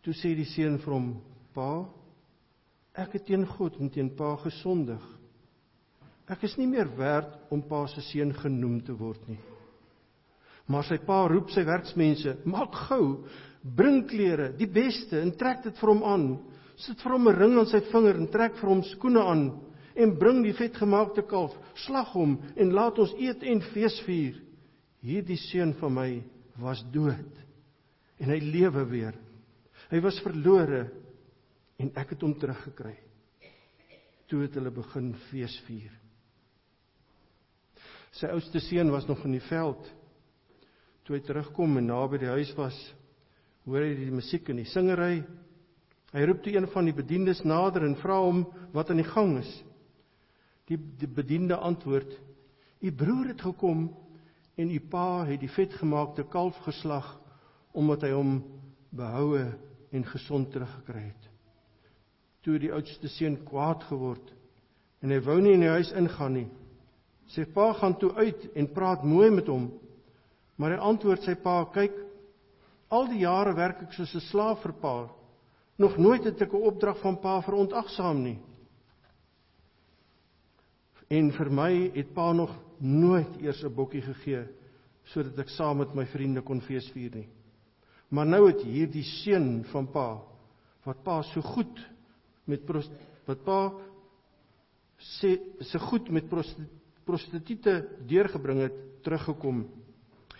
Toe 0.04 0.16
sê 0.16 0.34
die 0.36 0.48
seun 0.48 0.78
vir 0.84 0.94
hom: 0.94 1.08
"Pa, 1.56 1.88
ek 2.96 3.18
het 3.18 3.26
teen 3.28 3.46
God 3.46 3.80
en 3.80 3.90
teen 3.90 4.10
pa 4.16 4.36
gesondig. 4.44 5.04
Ek 6.28 6.44
is 6.44 6.58
nie 6.58 6.68
meer 6.68 6.88
werd 6.98 7.52
om 7.52 7.62
pa 7.62 7.86
se 7.88 8.02
seun 8.02 8.34
genoem 8.34 8.82
te 8.82 8.94
word 8.94 9.28
nie." 9.28 9.40
Maar 10.68 10.84
sy 10.84 10.98
pa 10.98 11.28
roep 11.28 11.50
sy 11.50 11.64
werksmense: 11.64 12.38
"Maak 12.46 12.76
gou, 12.90 13.24
bring 13.64 14.06
klere, 14.08 14.52
die 14.58 14.68
beste 14.68 15.22
en 15.22 15.32
trek 15.32 15.64
dit 15.64 15.78
vir 15.78 15.90
hom 15.90 16.04
aan. 16.04 16.40
Sit 16.76 17.00
vir 17.02 17.12
hom 17.12 17.28
'n 17.28 17.36
ring 17.36 17.58
aan 17.58 17.66
sy 17.66 17.80
vinger 17.80 18.16
en 18.16 18.28
trek 18.28 18.56
vir 18.56 18.70
hom 18.70 18.84
skoene 18.84 19.24
aan." 19.24 19.67
En 19.98 20.14
bring 20.20 20.44
die 20.46 20.56
vetgemaakte 20.56 21.24
kalf, 21.28 21.56
slag 21.86 22.14
hom 22.14 22.38
en 22.56 22.74
laat 22.76 23.00
ons 23.02 23.16
eet 23.18 23.44
en 23.50 23.64
feesvier. 23.74 24.38
Hierdie 25.02 25.40
seun 25.40 25.74
van 25.80 25.94
my 25.94 26.10
was 26.62 26.84
dood 26.94 27.44
en 28.22 28.32
hy 28.34 28.40
lewe 28.42 28.84
weer. 28.90 29.18
Hy 29.92 30.02
was 30.04 30.20
verlore 30.26 30.88
en 31.82 31.94
ek 31.98 32.16
het 32.16 32.26
hom 32.26 32.34
teruggekry. 32.38 32.96
Toe 34.28 34.44
het 34.44 34.58
hulle 34.58 34.74
begin 34.74 35.14
feesvier. 35.30 35.94
Sy 38.18 38.30
oudste 38.34 38.60
seun 38.64 38.92
was 38.92 39.06
nog 39.08 39.22
in 39.28 39.38
die 39.38 39.46
veld. 39.48 39.84
Toe 41.06 41.16
hy 41.16 41.22
terugkom 41.24 41.78
en 41.80 41.88
naby 41.92 42.20
die 42.20 42.34
huis 42.34 42.50
was, 42.58 42.76
hoor 43.68 43.86
hy 43.86 43.94
die 44.00 44.12
musiek 44.12 44.50
en 44.52 44.60
die 44.60 44.68
singery. 44.68 45.22
Hy 46.12 46.26
roep 46.26 46.42
toe 46.44 46.56
een 46.56 46.68
van 46.74 46.88
die 46.88 46.96
bediendes 46.96 47.44
nader 47.46 47.86
en 47.86 47.98
vra 48.02 48.18
hom 48.24 48.46
wat 48.76 48.92
aan 48.92 49.04
die 49.04 49.08
gang 49.08 49.38
is. 49.40 49.52
Die, 50.68 50.78
die 51.00 51.08
bediende 51.08 51.56
antwoord: 51.56 52.12
"U 52.80 52.92
broer 52.92 53.32
het 53.32 53.42
gekom 53.42 53.88
en 54.56 54.72
u 54.72 54.80
pa 54.80 55.24
het 55.26 55.40
die 55.40 55.52
vetgemaakte 55.52 56.24
kalf 56.24 56.58
geslag 56.66 57.08
omdat 57.72 58.02
hy 58.02 58.12
hom 58.12 58.42
behoue 58.90 59.46
en 59.92 60.04
gesond 60.06 60.52
teruggekry 60.52 61.06
het." 61.08 61.30
Toe 62.44 62.60
die 62.60 62.74
oudste 62.74 63.08
seun 63.08 63.38
kwaad 63.46 63.84
geword 63.88 64.34
en 65.02 65.12
hy 65.14 65.20
wou 65.24 65.38
nie 65.42 65.54
in 65.54 65.64
die 65.64 65.72
huis 65.72 65.92
ingaan 65.96 66.34
nie. 66.34 66.48
Sy 67.32 67.46
pa 67.54 67.74
gaan 67.74 67.98
toe 68.00 68.14
uit 68.16 68.48
en 68.56 68.72
praat 68.72 69.04
mooi 69.04 69.30
met 69.32 69.48
hom. 69.52 69.70
Maar 70.58 70.76
hy 70.76 70.90
antwoord 70.90 71.24
sy 71.24 71.36
pa: 71.36 71.64
"Kyk, 71.74 71.94
al 72.90 73.08
die 73.08 73.24
jare 73.24 73.54
werk 73.56 73.82
ek 73.84 73.94
soos 73.94 74.16
'n 74.16 74.28
slaaf 74.32 74.62
vir 74.64 74.74
pa. 74.82 75.10
Nog 75.78 75.98
nooit 75.98 76.24
het 76.24 76.42
ek 76.42 76.54
'n 76.54 76.68
opdrag 76.72 76.98
van 77.00 77.20
pa 77.20 77.42
verontagsaam 77.42 78.24
nie." 78.24 78.40
En 81.10 81.32
vir 81.32 81.50
my 81.50 81.72
het 81.96 82.14
pa 82.14 82.32
nog 82.34 82.52
nooit 82.80 83.40
eers 83.42 83.64
'n 83.64 83.74
bokkie 83.74 84.02
gegee 84.02 84.46
sodat 85.04 85.40
ek 85.40 85.50
saam 85.50 85.78
met 85.78 85.96
my 85.96 86.06
vriende 86.06 86.42
kon 86.42 86.62
feesvier 86.62 87.16
nie. 87.16 87.30
Maar 88.10 88.26
nou 88.26 88.48
het 88.48 88.62
hierdie 88.62 89.04
seun 89.04 89.64
van 89.72 89.88
pa 89.92 90.22
wat 90.84 91.04
pa 91.04 91.22
so 91.22 91.42
goed 91.42 91.80
met 92.46 92.62
wat 93.26 93.44
pa 93.44 93.72
sê 95.20 95.38
se 95.60 95.80
goed 95.80 96.10
met 96.10 96.30
prostituie 97.06 97.60
deurgebring 98.08 98.60
het 98.60 99.04
teruggekom. 99.04 99.66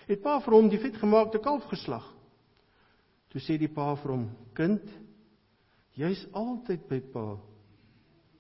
Het 0.08 0.22
pa 0.22 0.40
vir 0.40 0.54
hom 0.54 0.70
die 0.70 0.80
vetgemaakte 0.80 1.40
kalf 1.40 1.64
geslag. 1.72 2.06
Toe 3.32 3.42
sê 3.44 3.58
die 3.60 3.72
pa 3.72 3.96
vir 3.96 4.12
hom: 4.12 4.30
"Kind, 4.56 4.84
jy's 5.96 6.28
altyd 6.32 6.88
by 6.88 7.00
pa. 7.14 7.38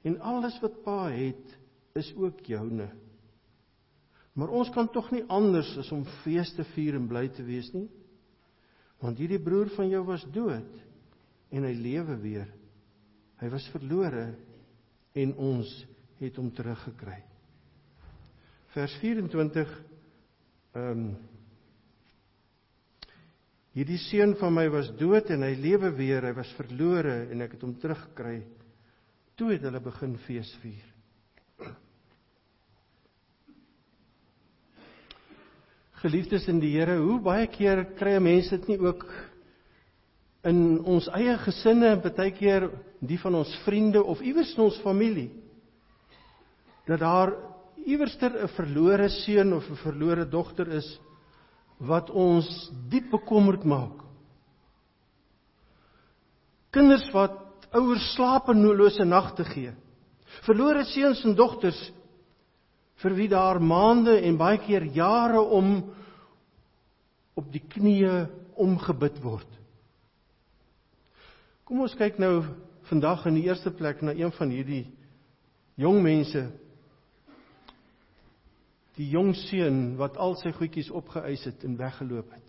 En 0.03 0.19
alles 0.21 0.59
wat 0.61 0.83
pa 0.83 1.09
het, 1.11 1.57
is 1.97 2.13
ook 2.15 2.45
joune." 2.45 2.89
Maar 4.37 4.53
ons 4.53 4.69
kan 4.69 4.89
tog 4.93 5.09
nie 5.11 5.23
anders 5.33 5.69
as 5.81 5.89
om 5.91 6.03
fees 6.21 6.51
te 6.53 6.63
vier 6.75 6.95
en 6.95 7.07
bly 7.09 7.25
te 7.33 7.43
wees 7.43 7.71
nie. 7.73 7.87
Want 9.01 9.17
hierdie 9.17 9.41
broer 9.41 9.71
van 9.73 9.89
jou 9.89 10.03
was 10.05 10.25
dood 10.33 10.83
en 11.49 11.65
hy 11.65 11.73
lewe 11.73 12.17
weer. 12.21 12.51
Hy 13.41 13.49
was 13.49 13.65
verlore 13.73 14.27
en 15.17 15.33
ons 15.41 15.71
het 16.19 16.37
hom 16.37 16.51
teruggekry. 16.53 17.17
Vers 18.75 18.93
24 19.01 19.73
ehm 20.77 20.91
um, 20.91 21.09
Hierdie 23.77 23.99
seun 24.01 24.31
van 24.39 24.55
my 24.55 24.63
was 24.73 24.87
dood 24.97 25.27
en 25.29 25.43
hy 25.45 25.51
lewe 25.61 25.91
weer. 25.93 26.25
Hy 26.25 26.31
was 26.33 26.49
verlore 26.57 27.27
en 27.29 27.43
ek 27.45 27.51
het 27.53 27.61
hom 27.61 27.75
teruggekry. 27.77 28.39
Toe 29.37 29.51
het 29.51 29.67
hulle 29.67 29.81
begin 29.85 30.15
fees 30.25 30.49
vier. 30.63 30.96
Geliefdes 35.97 36.45
in 36.47 36.59
die 36.61 36.75
Here, 36.75 36.99
hoe 37.01 37.17
baie 37.25 37.47
keer 37.49 37.83
kry 37.97 38.19
mense 38.21 38.53
dit 38.53 38.67
nie 38.73 38.77
ook 38.85 39.05
in 40.45 40.77
ons 40.85 41.07
eie 41.17 41.33
gesinne, 41.41 41.95
baie 42.03 42.31
keer 42.37 42.69
die 43.01 43.17
van 43.17 43.39
ons 43.39 43.53
vriende 43.65 44.03
of 44.03 44.21
iewers 44.21 44.53
in 44.55 44.67
ons 44.67 44.77
familie 44.83 45.29
dat 46.87 47.01
daar 47.01 47.33
iewerster 47.83 48.31
'n 48.43 48.47
verlore 48.55 49.09
seun 49.09 49.53
of 49.53 49.65
'n 49.69 49.75
verlore 49.83 50.25
dogter 50.25 50.67
is 50.67 50.99
wat 51.79 52.09
ons 52.09 52.71
diep 52.89 53.11
bekommerd 53.11 53.63
maak. 53.63 54.03
Kinders 56.71 57.09
wat 57.11 57.67
ouers 57.71 58.13
slapelose 58.13 59.05
nagte 59.05 59.43
gee. 59.43 59.73
Verlore 60.45 60.85
seuns 60.85 61.23
en 61.25 61.35
dogters 61.35 61.91
vir 63.01 63.15
wie 63.17 63.29
daar 63.29 63.59
maande 63.61 64.17
en 64.25 64.39
baie 64.39 64.57
keer 64.63 64.87
jare 64.95 65.41
om 65.41 65.75
op 67.37 67.51
die 67.53 67.61
knieë 67.61 68.25
omgebid 68.57 69.19
word. 69.21 69.49
Kom 71.67 71.83
ons 71.83 71.97
kyk 71.99 72.17
nou 72.17 72.41
vandag 72.87 73.25
in 73.27 73.37
die 73.37 73.45
eerste 73.49 73.73
plek 73.75 74.01
na 74.01 74.15
een 74.15 74.31
van 74.33 74.53
hierdie 74.53 74.85
jong 75.77 75.99
mense. 76.01 76.47
Die 78.97 79.09
jong 79.11 79.35
seun 79.37 79.97
wat 79.99 80.17
al 80.17 80.37
sy 80.41 80.53
goedjies 80.55 80.89
opgeëis 80.89 81.43
het 81.51 81.65
en 81.67 81.77
weggeloop 81.77 82.31
het. 82.33 82.45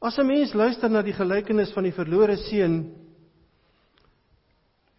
As 0.00 0.18
'n 0.18 0.26
mens 0.26 0.52
luister 0.54 0.90
na 0.90 1.02
die 1.02 1.12
gelykenis 1.12 1.72
van 1.72 1.84
die 1.84 1.92
verlore 1.92 2.36
seun, 2.36 2.92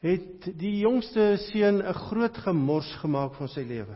het 0.02 0.48
die 0.58 0.80
jongste 0.82 1.36
seun 1.52 1.82
'n 1.82 1.94
groot 1.94 2.38
gemors 2.38 2.90
gemaak 3.02 3.36
van 3.36 3.48
sy 3.48 3.62
lewe. 3.62 3.96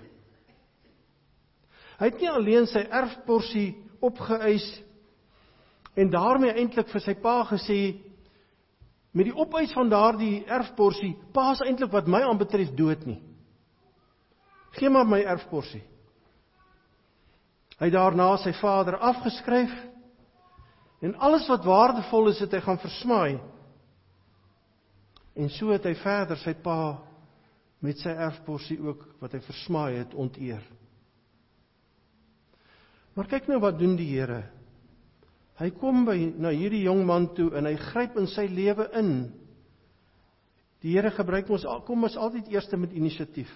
Hy 2.00 2.06
het 2.06 2.20
nie 2.20 2.30
alleen 2.30 2.68
sy 2.68 2.84
erfporsie 2.92 3.76
opgeëis 4.00 4.66
en 5.96 6.10
daarmee 6.10 6.54
eintlik 6.54 6.88
vir 6.92 7.02
sy 7.02 7.14
pa 7.14 7.44
gesê 7.44 7.96
met 9.16 9.26
die 9.26 9.36
opeis 9.36 9.74
van 9.74 9.90
daardie 9.90 10.44
erfporsie, 10.46 11.16
pa 11.34 11.52
is 11.52 11.62
eintlik 11.62 11.92
wat 11.92 12.08
my 12.08 12.22
aanbetref 12.22 12.74
dood 12.76 13.06
nie. 13.06 13.22
Gee 14.76 14.90
maar 14.90 15.08
my 15.08 15.22
erfporsie. 15.24 15.84
Hy 17.80 17.86
het 17.86 17.94
daarna 17.94 18.38
sy 18.38 18.52
vader 18.60 18.98
afgeskryf 18.98 19.72
en 21.02 21.16
alles 21.16 21.48
wat 21.48 21.66
waardevol 21.66 22.30
is 22.30 22.40
het 22.40 22.52
hy 22.52 22.60
gaan 22.60 22.80
versmaai 22.80 23.40
En 25.36 25.52
so 25.52 25.74
het 25.76 25.86
hy 25.88 25.94
verder 26.00 26.40
sy 26.40 26.54
pa 26.64 26.98
met 27.84 28.00
sy 28.02 28.14
erfporsie 28.14 28.78
ook 28.82 29.04
wat 29.22 29.36
hy 29.36 29.42
versmaai 29.46 29.98
het 30.00 30.14
onteer. 30.16 30.64
Maar 33.16 33.30
kyk 33.32 33.48
nou 33.48 33.60
wat 33.64 33.80
doen 33.80 33.96
die 34.00 34.10
Here. 34.12 34.44
Hy 35.56 35.70
kom 35.80 36.04
by 36.08 36.18
na 36.36 36.52
hierdie 36.52 36.84
jong 36.84 37.06
man 37.08 37.30
toe 37.36 37.50
en 37.56 37.68
hy 37.68 37.76
gryp 37.80 38.18
in 38.20 38.28
sy 38.28 38.48
lewe 38.52 38.90
in. 39.00 39.12
Die 40.84 40.96
Here 40.98 41.14
gebruik 41.16 41.50
ons 41.52 41.68
kom 41.88 42.04
ons 42.04 42.18
altyd 42.20 42.52
eers 42.52 42.68
met 42.76 42.96
inisiatief. 42.96 43.52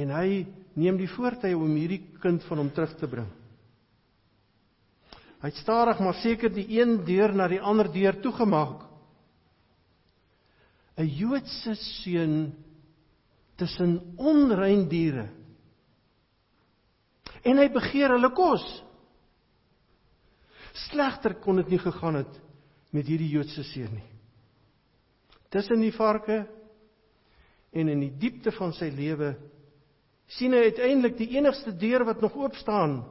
En 0.00 0.10
hy 0.10 0.46
neem 0.80 0.96
die 0.98 1.10
voortye 1.12 1.56
om 1.56 1.76
hierdie 1.76 2.02
kind 2.22 2.42
van 2.48 2.64
hom 2.64 2.72
terug 2.74 2.96
te 2.98 3.08
bring. 3.10 3.28
Hy 5.44 5.50
het 5.52 5.60
stadig 5.60 6.00
maar 6.00 6.16
seker 6.22 6.48
die 6.48 6.64
een 6.72 7.02
deur 7.04 7.34
na 7.36 7.46
die 7.52 7.60
ander 7.60 7.90
deur 7.92 8.16
toegemaak. 8.24 8.80
'n 10.96 11.08
Joodse 11.08 11.74
seun 11.74 12.54
tussen 13.58 14.14
onrein 14.16 14.88
diere. 14.88 15.28
En 17.44 17.58
hy 17.58 17.68
begeer 17.68 18.14
hulle 18.14 18.30
kos. 18.34 18.64
Slegter 20.88 21.36
kon 21.42 21.58
dit 21.60 21.74
nie 21.74 21.82
gegaan 21.82 22.22
het 22.22 22.40
met 22.94 23.06
hierdie 23.06 23.30
Joodse 23.30 23.64
seun 23.66 23.94
nie. 23.94 24.10
Tussen 25.50 25.82
die 25.82 25.94
varke 25.94 26.44
en 27.74 27.90
in 27.90 28.00
die 28.06 28.14
diepte 28.18 28.54
van 28.54 28.72
sy 28.74 28.88
lewe 28.94 29.34
sien 30.30 30.54
hy 30.54 30.64
uiteindelik 30.70 31.18
die 31.18 31.34
enigste 31.36 31.74
deur 31.78 32.06
wat 32.06 32.22
nog 32.22 32.34
oop 32.38 32.56
staan 32.58 33.02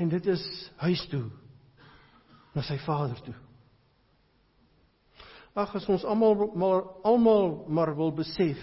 en 0.00 0.08
dit 0.08 0.26
is 0.32 0.42
huis 0.80 1.02
toe 1.10 1.26
na 2.54 2.62
sy 2.66 2.78
vader 2.82 3.18
toe. 3.26 3.36
Ag 5.54 5.74
as 5.74 5.88
ons 5.90 6.04
almal 6.06 6.50
maar 6.54 6.84
almal 7.02 7.64
maar 7.68 7.94
wil 7.96 8.12
besef 8.14 8.60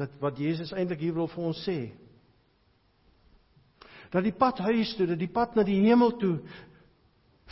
dat 0.00 0.10
wat 0.20 0.38
Jesus 0.40 0.72
eintlik 0.72 1.02
hier 1.04 1.14
wil 1.14 1.28
vir 1.30 1.44
ons 1.50 1.60
sê. 1.66 1.92
Dat 4.12 4.24
die 4.24 4.34
pad 4.34 4.58
huis 4.64 4.94
toe, 4.96 5.06
dat 5.06 5.20
die 5.20 5.30
pad 5.30 5.54
na 5.56 5.64
die 5.68 5.78
hemel 5.84 6.16
toe 6.18 6.38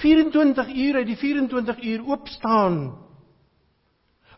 24 0.01 0.70
uur 0.72 0.99
uit 1.03 1.09
die 1.11 1.18
24 1.20 1.82
uur 1.84 2.05
oop 2.09 2.28
staan. 2.32 2.78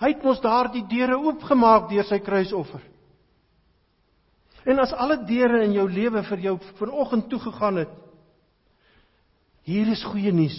Hy 0.02 0.10
het 0.10 0.24
mos 0.26 0.40
daardie 0.42 0.82
deure 0.90 1.20
oopgemaak 1.22 1.88
deur 1.92 2.06
sy 2.08 2.18
kruisoffer. 2.18 2.82
En 4.66 4.78
as 4.82 4.94
alle 4.94 5.20
deure 5.26 5.62
in 5.64 5.74
jou 5.76 5.86
lewe 5.90 6.22
vir 6.26 6.42
jou 6.48 6.56
vanoggend 6.78 7.28
toegegaan 7.30 7.82
het, 7.82 7.92
hier 9.66 9.90
is 9.90 10.02
goeie 10.10 10.32
nuus. 10.34 10.58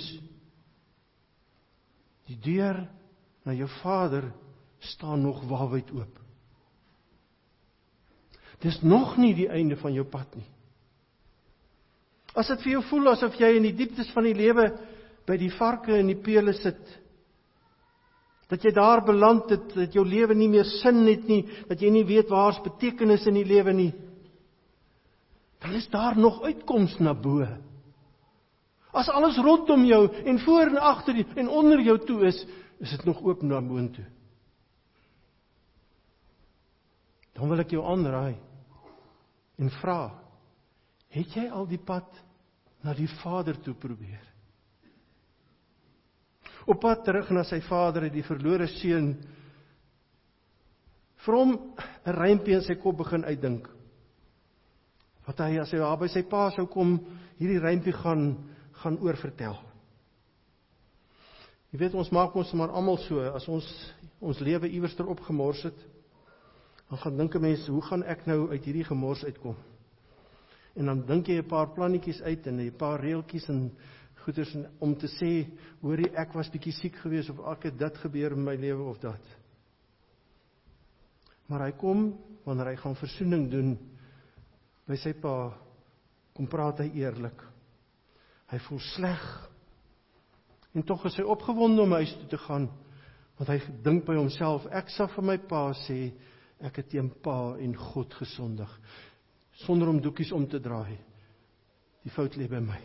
Die 2.29 2.39
deur 2.39 2.85
na 3.43 3.53
jou 3.53 3.67
Vader 3.81 4.29
staan 4.79 5.21
nog 5.21 5.43
wawyd 5.49 5.91
oop. 5.91 6.19
Dis 8.63 8.79
nog 8.81 9.17
nie 9.19 9.33
die 9.35 9.49
einde 9.51 9.75
van 9.79 9.95
jou 9.95 10.05
pad 10.07 10.35
nie. 10.39 10.47
As 12.33 12.47
dit 12.49 12.63
vir 12.63 12.77
jou 12.77 12.83
voel 12.89 13.11
asof 13.11 13.35
jy 13.37 13.51
in 13.57 13.67
die 13.67 13.75
dieptes 13.77 14.09
van 14.15 14.25
die 14.25 14.37
lewe 14.37 14.69
by 15.27 15.35
die 15.39 15.51
varke 15.53 15.93
en 15.99 16.09
die 16.09 16.19
pele 16.19 16.55
sit, 16.57 16.81
dat 18.49 18.63
jy 18.65 18.73
daar 18.75 19.03
beland 19.05 19.51
het, 19.53 19.69
dat 19.75 19.93
jou 19.95 20.03
lewe 20.05 20.35
nie 20.37 20.49
meer 20.51 20.67
sin 20.81 21.03
het 21.07 21.27
nie, 21.29 21.43
dat 21.69 21.81
jy 21.81 21.91
nie 21.93 22.05
weet 22.07 22.31
waar's 22.31 22.59
betekenis 22.63 23.27
in 23.29 23.37
die 23.39 23.47
lewe 23.47 23.73
nie, 23.75 23.91
dan 25.63 25.77
is 25.79 25.87
daar 25.91 26.17
nog 26.19 26.41
uitkoms 26.43 26.97
na 26.99 27.13
bo. 27.15 27.45
As 28.93 29.09
alles 29.09 29.39
rondom 29.41 29.85
jou 29.89 30.03
en 30.25 30.39
voor 30.39 30.69
en 30.69 30.77
agter 30.77 31.23
en 31.35 31.49
onder 31.49 31.81
jou 31.81 31.97
toe 32.05 32.19
is, 32.29 32.43
is 32.79 32.91
dit 32.93 33.05
nog 33.05 33.21
oop 33.25 33.41
na 33.41 33.61
boontoe. 33.61 34.05
Dan 37.33 37.49
wil 37.49 37.63
ek 37.63 37.73
jou 37.73 37.81
aanraai 37.81 38.35
en 39.57 39.71
vra: 39.79 40.13
Het 41.09 41.39
jy 41.39 41.47
al 41.49 41.65
die 41.69 41.81
pad 41.81 42.09
na 42.85 42.93
die 42.93 43.09
Vader 43.21 43.57
toe 43.61 43.73
probeer? 43.73 44.33
Op 46.65 46.79
pad 46.79 47.03
terug 47.03 47.31
na 47.33 47.43
sy 47.43 47.59
vader 47.65 48.07
het 48.07 48.13
die 48.15 48.23
verlore 48.23 48.69
seun 48.79 49.15
hom 51.23 51.53
'n 52.05 52.11
rympie 52.11 52.55
in 52.55 52.61
sy 52.61 52.75
kop 52.75 52.97
begin 52.97 53.23
uitdink. 53.23 53.67
Wat 55.25 55.39
hy 55.39 55.59
as 55.59 55.71
hy 55.71 55.77
daar 55.79 55.97
by 55.97 56.07
sy 56.07 56.23
pa 56.23 56.49
sou 56.51 56.65
kom, 56.67 56.99
hierdie 57.39 57.59
rympie 57.59 57.93
gaan 57.93 58.52
gaan 58.83 58.99
oorvertel. 59.01 59.57
Jy 61.73 61.79
weet 61.81 61.95
ons 61.97 62.11
maak 62.13 62.35
ons 62.37 62.51
maar 62.53 62.73
almal 62.75 62.99
so 63.07 63.23
as 63.33 63.47
ons 63.49 63.67
ons 64.23 64.39
lewe 64.39 64.69
iewers 64.69 64.93
ter 64.95 65.07
opgemors 65.09 65.63
het. 65.65 65.79
Dan 66.89 66.99
gaan 67.01 67.17
dink 67.17 67.35
'n 67.35 67.41
mens, 67.41 67.67
hoe 67.67 67.81
gaan 67.81 68.03
ek 68.03 68.25
nou 68.25 68.49
uit 68.51 68.65
hierdie 68.65 68.83
gemors 68.83 69.23
uitkom? 69.23 69.55
En 70.75 70.85
dan 70.85 71.05
dink 71.05 71.27
jy 71.27 71.37
'n 71.37 71.47
paar 71.47 71.73
plannetjies 71.73 72.21
uit 72.21 72.47
en 72.47 72.59
'n 72.59 72.75
paar 72.77 72.99
reeltjies 72.99 73.49
en 73.49 73.71
goeders 74.23 74.55
om 74.79 74.95
te 74.95 75.07
sê, 75.07 75.49
hoorie 75.81 76.09
ek 76.15 76.33
was 76.33 76.49
bietjie 76.49 76.73
siek 76.73 76.95
geweest 76.95 77.29
of 77.29 77.39
ek 77.51 77.63
het 77.63 77.77
dit 77.79 77.97
gebeur 77.97 78.31
in 78.31 78.43
my 78.43 78.55
lewe 78.55 78.83
of 78.83 78.99
dat. 78.99 79.21
Maar 81.47 81.65
hy 81.65 81.71
kom 81.71 82.13
wanneer 82.45 82.65
hy 82.65 82.75
gaan 82.75 82.95
versoening 82.95 83.49
doen 83.51 83.77
by 84.87 84.95
sy 84.95 85.13
pa, 85.13 85.53
kom 86.33 86.47
praat 86.47 86.79
hy 86.79 86.91
eerlik. 86.93 87.52
Hy 88.51 88.59
voel 88.67 88.81
sleg. 88.93 89.23
En 90.73 90.83
tog 90.83 91.05
is 91.05 91.17
hy 91.19 91.25
opgewonde 91.29 91.83
om 91.83 91.95
huis 91.99 92.13
toe 92.19 92.29
te 92.33 92.41
gaan 92.47 92.69
want 93.33 93.49
hy 93.49 93.57
dink 93.81 94.03
by 94.05 94.13
homself 94.13 94.67
ek 94.77 94.91
sal 94.93 95.07
vir 95.15 95.25
my 95.25 95.35
pa 95.49 95.63
sê 95.73 96.11
ek 96.63 96.75
het 96.79 96.91
teen 96.91 97.07
pa 97.25 97.55
en 97.57 97.71
God 97.75 98.13
gesondig 98.19 98.69
sonder 99.65 99.89
om 99.89 100.01
doekies 100.01 100.31
om 100.33 100.45
te 100.49 100.59
draai. 100.61 100.97
Die 102.03 102.11
fout 102.13 102.35
lê 102.37 102.47
by 102.49 102.61
my. 102.63 102.79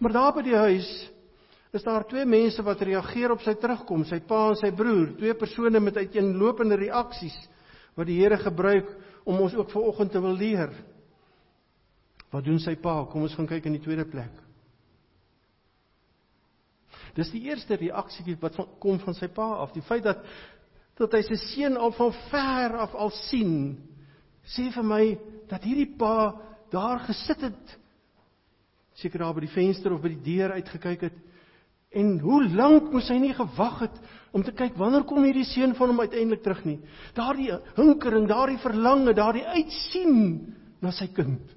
Maar 0.00 0.14
daar 0.16 0.32
by 0.36 0.44
die 0.46 0.56
huis 0.56 0.88
is 1.76 1.84
daar 1.86 2.06
twee 2.08 2.24
mense 2.26 2.62
wat 2.66 2.80
reageer 2.82 3.34
op 3.34 3.44
sy 3.44 3.54
terugkom, 3.60 4.02
sy 4.08 4.18
pa 4.26 4.48
en 4.50 4.58
sy 4.58 4.72
broer, 4.74 5.12
twee 5.20 5.36
persone 5.38 5.80
met 5.82 6.00
uiteenlopende 6.00 6.78
reaksies 6.80 7.36
wat 7.98 8.08
die 8.08 8.18
Here 8.22 8.38
gebruik 8.40 8.88
om 9.28 9.42
ons 9.44 9.54
ook 9.54 9.70
vanoggend 9.70 10.12
te 10.14 10.22
wil 10.22 10.38
leer. 10.38 10.72
Wat 12.30 12.46
doen 12.46 12.60
sy 12.62 12.76
pa? 12.78 13.00
Kom 13.10 13.26
ons 13.26 13.34
gaan 13.34 13.48
kyk 13.50 13.66
in 13.66 13.76
die 13.78 13.82
tweede 13.82 14.06
plek. 14.08 14.32
Dis 17.16 17.32
die 17.34 17.42
eerste 17.48 17.74
reaksie 17.78 18.36
wat 18.40 18.54
van, 18.58 18.68
kom 18.82 19.00
van 19.02 19.16
sy 19.18 19.26
pa 19.34 19.48
af, 19.64 19.74
die 19.74 19.84
feit 19.86 20.06
dat 20.06 20.22
dat 21.00 21.14
hy 21.16 21.22
sy 21.24 21.38
seun 21.40 21.78
al 21.80 21.94
van 21.96 22.12
ver 22.28 22.74
af 22.84 22.92
al 22.92 23.12
sien 23.24 23.54
sê 24.44 24.66
vir 24.74 24.84
my 24.84 25.04
dat 25.48 25.64
hierdie 25.64 25.88
pa 25.98 26.34
daar 26.72 27.00
gesit 27.06 27.46
het 27.48 27.76
seker 29.00 29.24
daar 29.24 29.36
by 29.36 29.46
die 29.46 29.54
venster 29.54 29.94
of 29.94 30.02
by 30.04 30.12
die 30.12 30.24
deur 30.26 30.52
uitgekyk 30.58 31.06
het 31.08 31.16
en 31.96 32.18
hoe 32.22 32.42
lank 32.52 32.90
moes 32.92 33.08
hy 33.10 33.16
nie 33.22 33.32
gewag 33.34 33.80
het 33.86 33.96
om 34.36 34.44
te 34.44 34.52
kyk 34.54 34.76
wanneer 34.78 35.06
kom 35.08 35.24
hierdie 35.24 35.48
seun 35.48 35.72
van 35.78 35.94
hom 35.94 36.04
uiteindelik 36.04 36.44
terug 36.44 36.60
nie 36.68 36.78
daardie 37.16 37.48
hinkering 37.78 38.28
daardie 38.30 38.60
verlange 38.62 39.16
daardie 39.16 39.46
uitsien 39.56 40.20
na 40.84 40.92
sy 40.94 41.08
kind 41.16 41.56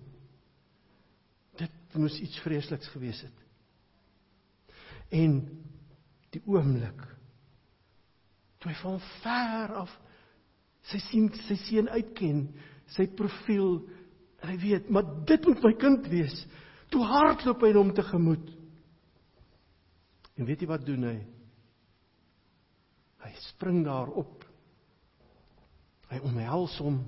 dit 1.93 2.01
moes 2.01 2.19
iets 2.25 2.43
vreesliks 2.45 2.91
gewees 2.95 3.23
het 3.25 3.41
en 5.13 5.39
die 6.33 6.43
oomblik 6.49 7.03
toe 8.59 8.71
hy 8.71 8.77
van 8.81 9.01
ver 9.21 9.75
af 9.83 9.97
sy 10.91 10.99
sien 11.09 11.29
sy 11.47 11.57
seun 11.67 11.91
uitken 11.93 12.47
sy 12.95 13.05
profiel 13.17 13.83
hy 14.43 14.57
weet, 14.59 14.89
maar 14.91 15.07
dit 15.27 15.47
moet 15.47 15.63
my 15.63 15.73
kind 15.79 16.07
wees. 16.11 16.35
Toe 16.91 17.03
hardloop 17.07 17.63
hy 17.63 17.71
hom 17.75 17.93
tegemoet. 17.95 18.51
En 20.37 20.47
weet 20.49 20.63
jy 20.63 20.69
wat 20.69 20.85
doen 20.85 21.07
hy? 21.07 21.17
Hy 23.23 23.31
spring 23.47 23.83
daar 23.85 24.11
op. 24.19 24.43
Hy 26.11 26.19
omhels 26.27 26.75
hom. 26.83 26.99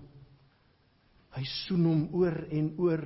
Hy 1.36 1.44
soen 1.66 1.88
hom 1.90 2.04
oor 2.16 2.38
en 2.48 2.72
oor 2.82 3.04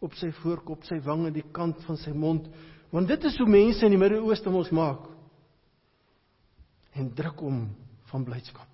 op 0.00 0.16
sy 0.16 0.30
voorkop, 0.40 0.84
sy 0.88 1.00
wange, 1.04 1.32
die 1.34 1.46
kant 1.52 1.82
van 1.86 1.98
sy 2.00 2.12
mond, 2.16 2.48
want 2.90 3.08
dit 3.08 3.24
is 3.28 3.36
hoe 3.38 3.48
mense 3.48 3.84
in 3.86 3.94
die 3.94 4.00
Midde-Ooste 4.00 4.50
ons 4.50 4.72
maak. 4.74 5.06
En 6.96 7.12
druk 7.14 7.44
hom 7.44 7.64
van 8.10 8.26
blydskap 8.26 8.70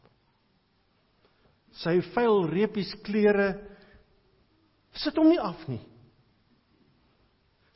sy 1.83 1.99
vuil 2.14 2.47
reepies 2.51 2.93
klere 3.05 3.51
sit 4.97 5.16
hom 5.18 5.29
nie 5.29 5.41
af 5.43 5.61
nie. 5.68 5.83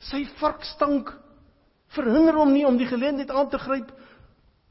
Sy 0.09 0.23
varkstank 0.39 1.11
verhinder 1.93 2.39
hom 2.39 2.53
nie 2.55 2.65
om 2.65 2.79
die 2.79 2.89
geleentheid 2.89 3.33
aan 3.33 3.51
te 3.51 3.59
gryp 3.61 3.91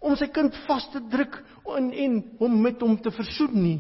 om 0.03 0.17
sy 0.19 0.31
kind 0.35 0.57
vas 0.67 0.89
te 0.91 1.03
druk 1.13 1.37
en 1.77 1.91
en 1.93 2.17
hom 2.41 2.57
met 2.65 2.81
hom 2.83 2.97
te 2.99 3.13
versoen 3.15 3.55
nie. 3.55 3.79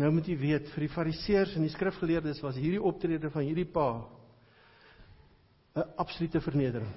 Nou 0.00 0.08
moet 0.16 0.28
jy 0.30 0.36
weet 0.40 0.70
vir 0.72 0.86
die 0.86 0.94
fariseërs 0.94 1.56
en 1.58 1.66
die 1.66 1.72
skrifgeleerdes 1.74 2.40
was 2.44 2.56
hierdie 2.56 2.80
optrede 2.80 3.28
van 3.32 3.44
hierdie 3.44 3.68
pa 3.68 4.06
'n 5.76 5.84
absolute 5.96 6.40
vernedering. 6.40 6.92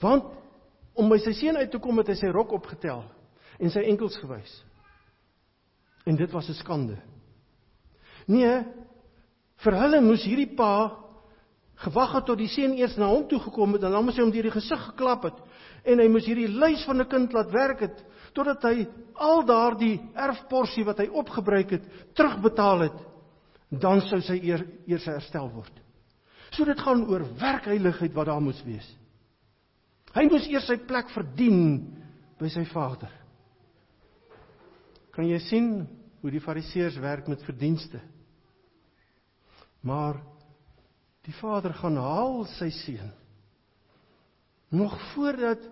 Want 0.00 0.24
om 0.94 1.08
by 1.08 1.18
sy 1.18 1.32
seun 1.32 1.56
uit 1.56 1.70
te 1.70 1.78
kom 1.78 1.98
het 1.98 2.08
hy 2.08 2.14
sy 2.14 2.30
rok 2.34 2.52
opgetel 2.52 3.04
en 3.58 3.70
sy 3.70 3.80
enkels 3.80 4.16
gewys. 4.16 4.64
En 6.06 6.16
dit 6.16 6.30
was 6.30 6.48
'n 6.48 6.54
skande. 6.54 6.98
Nee, 8.26 8.64
vir 9.56 9.72
hulle 9.72 10.00
moes 10.00 10.24
hierdie 10.24 10.54
pa 10.54 10.96
gewag 11.74 12.12
het 12.12 12.26
tot 12.26 12.38
die 12.38 12.48
seun 12.48 12.74
eers 12.74 12.96
na 12.96 13.06
hom 13.06 13.28
toe 13.28 13.38
gekom 13.40 13.72
het 13.72 13.82
en 13.82 13.92
dan 13.92 14.04
moes 14.04 14.16
hy 14.16 14.22
hom 14.22 14.32
deur 14.32 14.42
die 14.42 14.60
gesig 14.60 14.80
geklap 14.90 15.22
het 15.22 15.38
en 15.84 15.98
hy 15.98 16.08
moes 16.08 16.26
hierdie 16.26 16.50
luis 16.50 16.84
van 16.84 17.00
'n 17.00 17.08
kind 17.08 17.32
laat 17.32 17.50
werk 17.50 17.80
het 17.80 18.04
totdat 18.36 18.64
hy 18.68 18.86
al 19.18 19.44
daardie 19.46 19.96
erfporsie 20.14 20.84
wat 20.86 21.02
hy 21.02 21.08
opgebruik 21.20 21.76
het 21.76 21.86
terugbetaal 22.18 22.86
het 22.86 22.98
dan 23.68 24.00
sou 24.08 24.20
sy 24.24 24.38
eer, 24.40 24.64
eers 24.88 25.06
herstel 25.10 25.50
word. 25.52 25.72
So 26.56 26.64
dit 26.64 26.80
gaan 26.80 27.04
oor 27.10 27.26
werkheiligheid 27.40 28.14
wat 28.16 28.30
daar 28.30 28.42
moes 28.42 28.60
wees. 28.64 28.86
Hy 30.14 30.24
moes 30.30 30.46
eers 30.48 30.68
sy 30.70 30.78
plek 30.88 31.10
verdien 31.12 31.82
by 32.40 32.48
sy 32.52 32.64
vader. 32.70 33.12
Kan 35.12 35.28
jy 35.28 35.40
sien 35.44 35.68
hoe 36.22 36.32
die 36.32 36.42
fariseërs 36.42 36.96
werk 37.02 37.28
met 37.28 37.44
verdienste? 37.44 38.00
Maar 39.84 40.20
die 41.28 41.34
Vader 41.36 41.74
gaan 41.76 41.98
haal 42.00 42.44
sy 42.56 42.70
seun. 42.72 43.10
Nog 44.72 44.94
voordat 45.12 45.62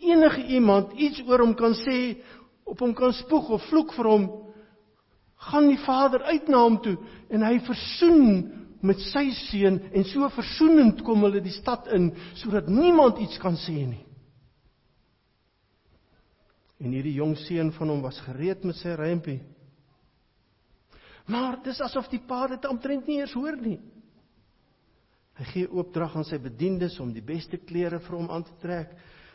enige 0.00 0.44
iemand 0.56 0.92
iets 0.98 1.22
oor 1.26 1.44
hom 1.44 1.54
kan 1.58 1.74
sê, 1.82 2.20
op 2.64 2.80
hom 2.80 2.94
kan 2.94 3.12
spoeg 3.16 3.50
of 3.56 3.66
vloek 3.68 3.92
vir 3.96 4.08
hom, 4.10 4.26
gaan 5.50 5.68
die 5.70 5.80
Vader 5.84 6.22
uit 6.28 6.48
na 6.52 6.62
hom 6.62 6.78
toe 6.84 6.96
en 7.32 7.44
hy 7.46 7.56
versoen 7.64 8.26
met 8.84 9.00
sy 9.10 9.26
seun 9.36 9.78
en 9.92 10.06
so 10.08 10.28
versoenend 10.32 11.00
kom 11.04 11.24
hulle 11.24 11.42
die 11.44 11.54
stad 11.54 11.88
in 11.96 12.10
sodat 12.40 12.68
niemand 12.68 13.20
iets 13.20 13.40
kan 13.40 13.56
sê 13.60 13.76
nie. 13.84 14.04
En 16.80 16.92
hierdie 16.96 17.18
jong 17.18 17.36
seun 17.36 17.72
van 17.76 17.92
hom 17.92 18.04
was 18.04 18.20
gereed 18.24 18.64
met 18.64 18.78
sy 18.78 18.94
rympie. 18.96 19.40
Maar 21.30 21.60
dis 21.64 21.80
asof 21.84 22.08
die 22.10 22.22
pa 22.26 22.46
dit 22.50 22.64
omtrent 22.68 23.08
nie 23.08 23.20
eens 23.20 23.36
hoor 23.36 23.58
nie. 23.60 23.78
Hy 25.40 25.46
gee 25.52 25.68
opdrag 25.82 26.16
aan 26.16 26.26
sy 26.28 26.40
bediendes 26.40 26.98
om 27.00 27.12
die 27.12 27.24
beste 27.24 27.60
klere 27.68 28.00
vir 28.02 28.16
hom 28.16 28.30
aan 28.32 28.44
te 28.44 28.56
trek, 28.60 28.92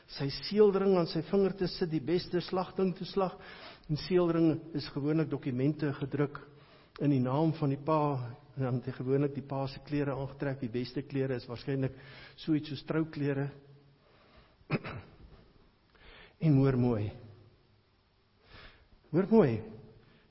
sy 0.07 0.29
seelring 0.29 0.97
aan 0.99 1.09
sy 1.09 1.21
vinger 1.31 1.55
te 1.57 1.67
sit, 1.67 1.89
die 1.89 2.03
beste 2.03 2.41
slagting 2.41 2.93
te 2.97 3.05
slag. 3.09 3.35
En 3.89 3.97
seelring 3.97 4.59
is 4.77 4.87
gewoonlik 4.93 5.29
dokumente 5.29 5.91
gedruk 5.99 6.39
in 7.03 7.11
die 7.11 7.21
naam 7.21 7.53
van 7.57 7.73
die 7.73 7.81
pa 7.81 8.17
en 8.55 8.63
dan 8.63 8.77
het 8.79 8.85
hy 8.87 8.93
gewoonlik 8.95 9.33
die 9.35 9.43
pa 9.43 9.65
se 9.67 9.81
klere 9.83 10.15
aangetrek. 10.15 10.61
Die 10.61 10.71
beste 10.71 11.03
klere 11.03 11.35
is 11.35 11.47
waarskynlik 11.49 11.97
so 12.39 12.55
iets 12.55 12.71
soos 12.71 12.85
trouklere. 12.87 13.49
en 16.45 16.57
hoor 16.61 16.77
mooi. 16.79 17.09
Hoor 19.11 19.27
mooi. 19.29 19.61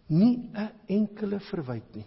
Nie 0.07 0.51
'n 0.53 0.71
enkele 0.87 1.41
verwyte 1.41 1.99
nie. 1.99 2.07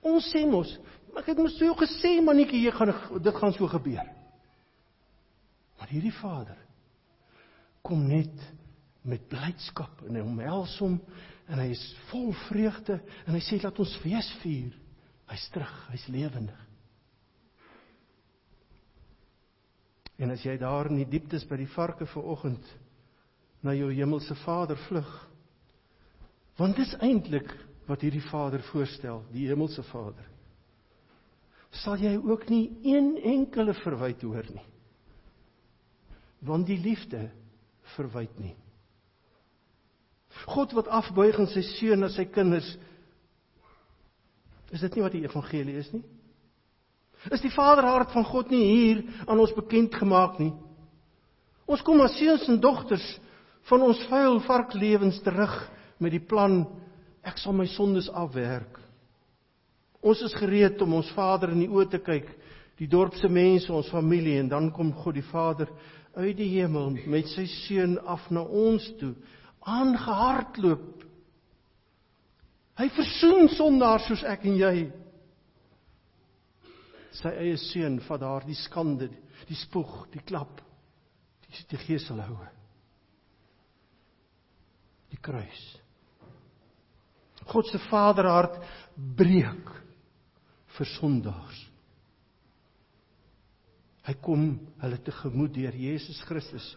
Ons 0.00 0.30
sê 0.30 0.46
mos, 0.46 0.78
ek 1.18 1.26
het 1.26 1.38
mos 1.38 1.56
so 1.58 1.74
gesê 1.74 2.20
manetjie, 2.22 2.62
jy 2.62 2.70
gaan 2.70 2.92
dit 3.22 3.34
gaan 3.34 3.52
so 3.52 3.66
gebeur. 3.66 4.21
Maar 5.82 5.90
hierdie 5.90 6.14
Vader 6.14 6.58
kom 7.82 8.04
net 8.06 8.42
met 9.02 9.24
blydskap 9.26 10.04
en 10.06 10.14
hy 10.14 10.20
omhels 10.22 10.76
hom 10.78 11.00
en 11.50 11.58
hy 11.58 11.72
is 11.74 11.82
vol 12.12 12.28
vreugde 12.44 13.00
en 13.24 13.34
hy 13.34 13.40
sê 13.42 13.58
laat 13.58 13.80
ons 13.82 13.96
fees 14.04 14.28
vier. 14.44 14.76
Hy's 15.26 15.48
terug, 15.50 15.74
hy's 15.90 16.06
lewendig. 16.14 16.62
En 20.22 20.30
as 20.30 20.46
jy 20.46 20.54
daar 20.62 20.86
in 20.92 21.02
die 21.02 21.10
dieptes 21.16 21.48
by 21.50 21.58
die 21.58 21.70
varke 21.74 22.06
vanoggend 22.14 22.72
na 23.66 23.74
jou 23.74 23.90
hemelse 23.90 24.38
Vader 24.46 24.78
vlug. 24.86 25.12
Want 26.62 26.78
dis 26.78 26.94
eintlik 27.02 27.50
wat 27.90 28.06
hierdie 28.06 28.22
Vader 28.30 28.62
voorstel, 28.70 29.24
die 29.34 29.48
hemelse 29.50 29.82
Vader. 29.90 30.30
Sal 31.82 31.98
jy 31.98 32.20
ook 32.22 32.46
nie 32.54 32.68
een 32.86 33.16
enkele 33.34 33.74
verwyte 33.82 34.30
hoor 34.30 34.46
nie. 34.54 34.68
Want 36.46 36.66
die 36.66 36.78
liefde 36.80 37.28
verwyd 37.94 38.34
nie. 38.42 38.56
God 40.48 40.72
wat 40.74 40.88
afbuig 40.88 41.38
in 41.42 41.50
sy 41.52 41.62
seun 41.76 42.02
na 42.02 42.08
sy 42.10 42.24
kinders. 42.32 42.66
Is 44.72 44.82
dit 44.82 44.96
nie 44.96 45.04
wat 45.04 45.14
die 45.14 45.24
evangelie 45.26 45.76
is 45.82 45.90
nie? 45.92 46.02
Is 47.30 47.42
die 47.44 47.52
Vaderhart 47.54 48.10
van 48.14 48.24
God 48.26 48.50
nie 48.50 48.64
hier 48.64 49.02
aan 49.28 49.38
ons 49.38 49.54
bekend 49.54 49.94
gemaak 49.94 50.40
nie? 50.42 50.50
Ons 51.70 51.84
kom 51.86 52.00
as 52.02 52.16
seuns 52.18 52.48
en 52.50 52.58
dogters 52.60 53.04
van 53.70 53.84
ons 53.86 54.00
vuil 54.10 54.40
varklewens 54.48 55.20
terug 55.22 55.52
met 56.02 56.16
die 56.16 56.24
plan 56.24 56.64
ek 57.22 57.38
sal 57.38 57.54
my 57.54 57.68
sondes 57.70 58.08
afwerk. 58.10 58.80
Ons 60.02 60.24
is 60.26 60.34
gereed 60.34 60.80
om 60.82 60.98
ons 60.98 61.12
Vader 61.14 61.52
in 61.54 61.62
die 61.62 61.70
oë 61.70 61.86
te 61.92 62.00
kyk, 62.02 62.26
die 62.80 62.88
dorp 62.90 63.14
se 63.20 63.28
mense, 63.30 63.70
ons 63.70 63.90
familie 63.92 64.40
en 64.40 64.48
dan 64.50 64.72
kom 64.74 64.90
God 65.04 65.14
die 65.14 65.28
Vader 65.28 65.70
uit 66.14 66.36
die 66.36 66.50
hemel 66.58 66.96
met 67.08 67.30
sy 67.32 67.46
seun 67.48 67.96
af 68.08 68.24
na 68.30 68.42
ons 68.42 68.84
toe, 69.00 69.14
aangehardloop. 69.64 71.04
Hy 72.80 72.88
versoen 72.96 73.48
sondaars 73.52 74.08
soos 74.08 74.24
ek 74.28 74.46
en 74.48 74.58
jy. 74.60 74.74
Sy 77.16 77.32
eie 77.44 77.58
seun 77.60 77.98
vat 78.06 78.22
daardie 78.22 78.56
skande, 78.56 79.10
die 79.48 79.58
spoeg, 79.58 80.06
die 80.12 80.22
klap, 80.24 80.60
die 81.46 81.64
die 81.72 81.80
geeselhoue. 81.84 82.48
Die 85.12 85.20
kruis. 85.20 85.64
God 87.50 87.68
se 87.68 87.80
Vaderhart 87.90 88.56
breek 88.96 89.72
vir 90.76 90.88
sondaars. 90.94 91.60
Hy 94.02 94.14
kom 94.22 94.46
hulle 94.82 94.98
tegemoet 95.04 95.54
deur 95.54 95.76
Jesus 95.78 96.20
Christus 96.26 96.72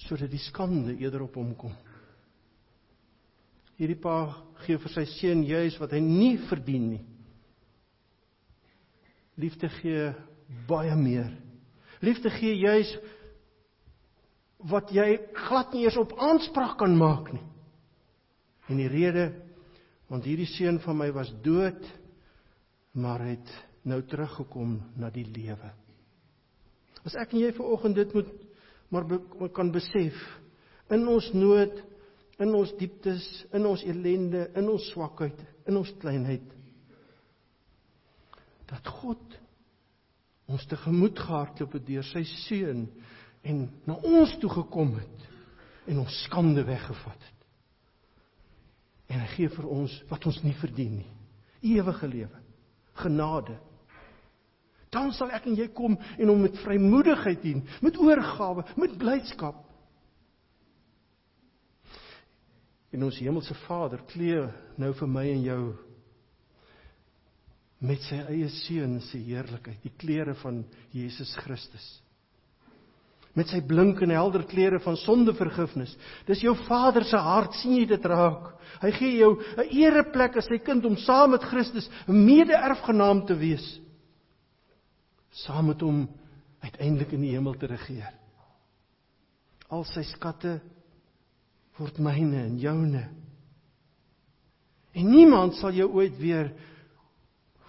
sodat 0.00 0.30
die 0.32 0.40
skande 0.40 0.94
eerder 0.96 1.26
op 1.26 1.34
hom 1.36 1.50
kom. 1.58 1.74
Hierdie 3.76 3.98
pa 4.00 4.30
gee 4.64 4.78
vir 4.80 4.92
sy 4.94 5.04
seun 5.08 5.42
juis 5.44 5.76
wat 5.80 5.92
hy 5.92 6.00
nie 6.04 6.36
verdien 6.48 6.86
nie. 6.94 7.02
Liefde 9.40 9.68
gee 9.80 10.10
baie 10.68 10.96
meer. 10.96 11.30
Liefde 12.04 12.32
gee 12.32 12.56
juis 12.60 12.90
wat 14.70 14.92
jy 14.92 15.14
glad 15.36 15.72
nie 15.72 15.86
eens 15.86 15.96
op 16.00 16.12
aanspraak 16.20 16.78
kan 16.80 16.96
maak 16.96 17.32
nie. 17.32 17.44
En 18.68 18.80
die 18.80 18.90
rede 18.92 19.30
want 20.10 20.26
hierdie 20.26 20.48
seun 20.50 20.80
van 20.84 20.98
my 21.00 21.10
was 21.14 21.30
dood 21.44 21.84
maar 22.92 23.22
het 23.28 23.52
nou 23.86 24.00
teruggekom 24.02 24.80
na 24.98 25.08
die 25.14 25.24
lewe. 25.24 25.70
As 27.06 27.16
ek 27.18 27.34
en 27.34 27.42
jy 27.44 27.52
vanoggend 27.56 27.98
dit 27.98 28.14
moet 28.16 28.30
maar 28.90 29.06
be, 29.06 29.20
kan 29.54 29.70
besef 29.72 30.16
in 30.90 31.06
ons 31.08 31.28
nood, 31.36 31.76
in 32.42 32.54
ons 32.56 32.72
dieptes, 32.80 33.26
in 33.54 33.68
ons 33.68 33.82
elende, 33.86 34.48
in 34.58 34.66
ons 34.72 34.88
swakheid, 34.90 35.38
in 35.68 35.78
ons 35.78 35.92
kleinheid 36.02 36.56
dat 38.70 38.86
God 39.00 39.38
ons 40.50 40.66
tegemoet 40.70 41.18
gehardloop 41.18 41.72
het 41.74 41.86
deur 41.86 42.06
sy 42.06 42.22
seun 42.46 42.84
en 43.46 43.64
na 43.86 43.96
ons 44.06 44.32
toe 44.42 44.50
gekom 44.52 44.92
het 44.98 45.26
en 45.90 46.02
ons 46.04 46.18
skande 46.26 46.62
weggevat 46.66 47.24
het. 47.24 47.38
En 49.10 49.22
hy 49.24 49.30
gee 49.32 49.50
vir 49.50 49.66
ons 49.66 49.94
wat 50.10 50.26
ons 50.30 50.38
nie 50.44 50.54
verdien 50.60 51.00
nie. 51.00 51.08
Ewige 51.72 52.06
lewe, 52.08 52.42
genade, 53.02 53.56
dan 54.90 55.12
sal 55.14 55.30
ek 55.34 55.46
en 55.46 55.58
jy 55.58 55.68
kom 55.74 55.94
en 56.18 56.32
hom 56.32 56.42
met 56.44 56.58
vrymoedigheid 56.64 57.42
dien, 57.42 57.62
met 57.82 57.98
oorgawe, 57.98 58.66
met 58.80 58.96
blydskap. 58.98 59.62
En 62.90 63.06
ons 63.06 63.20
hemelse 63.22 63.54
Vader 63.68 64.02
klee 64.10 64.42
nou 64.82 64.90
vir 64.98 65.10
my 65.10 65.24
en 65.30 65.44
jou 65.46 65.62
met 67.80 68.02
sy 68.04 68.18
eie 68.28 68.48
seun 68.66 68.98
se 69.06 69.18
heerlikheid, 69.22 69.78
die 69.86 69.94
klere 69.96 70.34
van 70.42 70.64
Jesus 70.92 71.30
Christus. 71.40 71.86
Met 73.38 73.48
sy 73.48 73.60
blink 73.62 74.02
en 74.02 74.10
helder 74.10 74.42
klere 74.50 74.80
van 74.82 74.98
sondevergifnis. 74.98 75.92
Dis 76.26 76.42
jou 76.42 76.56
Vader 76.66 77.06
se 77.06 77.16
hart, 77.16 77.54
sien 77.60 77.76
jy 77.78 77.86
dit 77.92 78.08
raak? 78.10 78.50
Hy 78.82 78.90
gee 78.98 79.14
jou 79.22 79.38
'n 79.38 79.70
ereplek 79.70 80.36
as 80.36 80.50
sy 80.50 80.58
kind 80.58 80.84
om 80.84 80.96
saam 80.96 81.30
met 81.30 81.46
Christus 81.46 81.88
'n 82.08 82.24
mede-erfgenaam 82.26 83.24
te 83.26 83.38
wees 83.38 83.80
saam 85.30 85.70
met 85.70 85.80
hom 85.80 86.04
uiteindelik 86.60 87.14
in 87.16 87.24
die 87.24 87.34
hemel 87.34 87.56
te 87.58 87.70
regeer. 87.70 88.12
Al 89.70 89.84
sy 89.88 90.02
skatte 90.08 90.58
word 91.78 92.00
myne 92.02 92.42
en 92.44 92.58
joune. 92.60 93.04
En 94.92 95.06
niemand 95.06 95.54
sal 95.60 95.76
jou 95.76 95.88
ooit 96.00 96.16
weer 96.18 96.50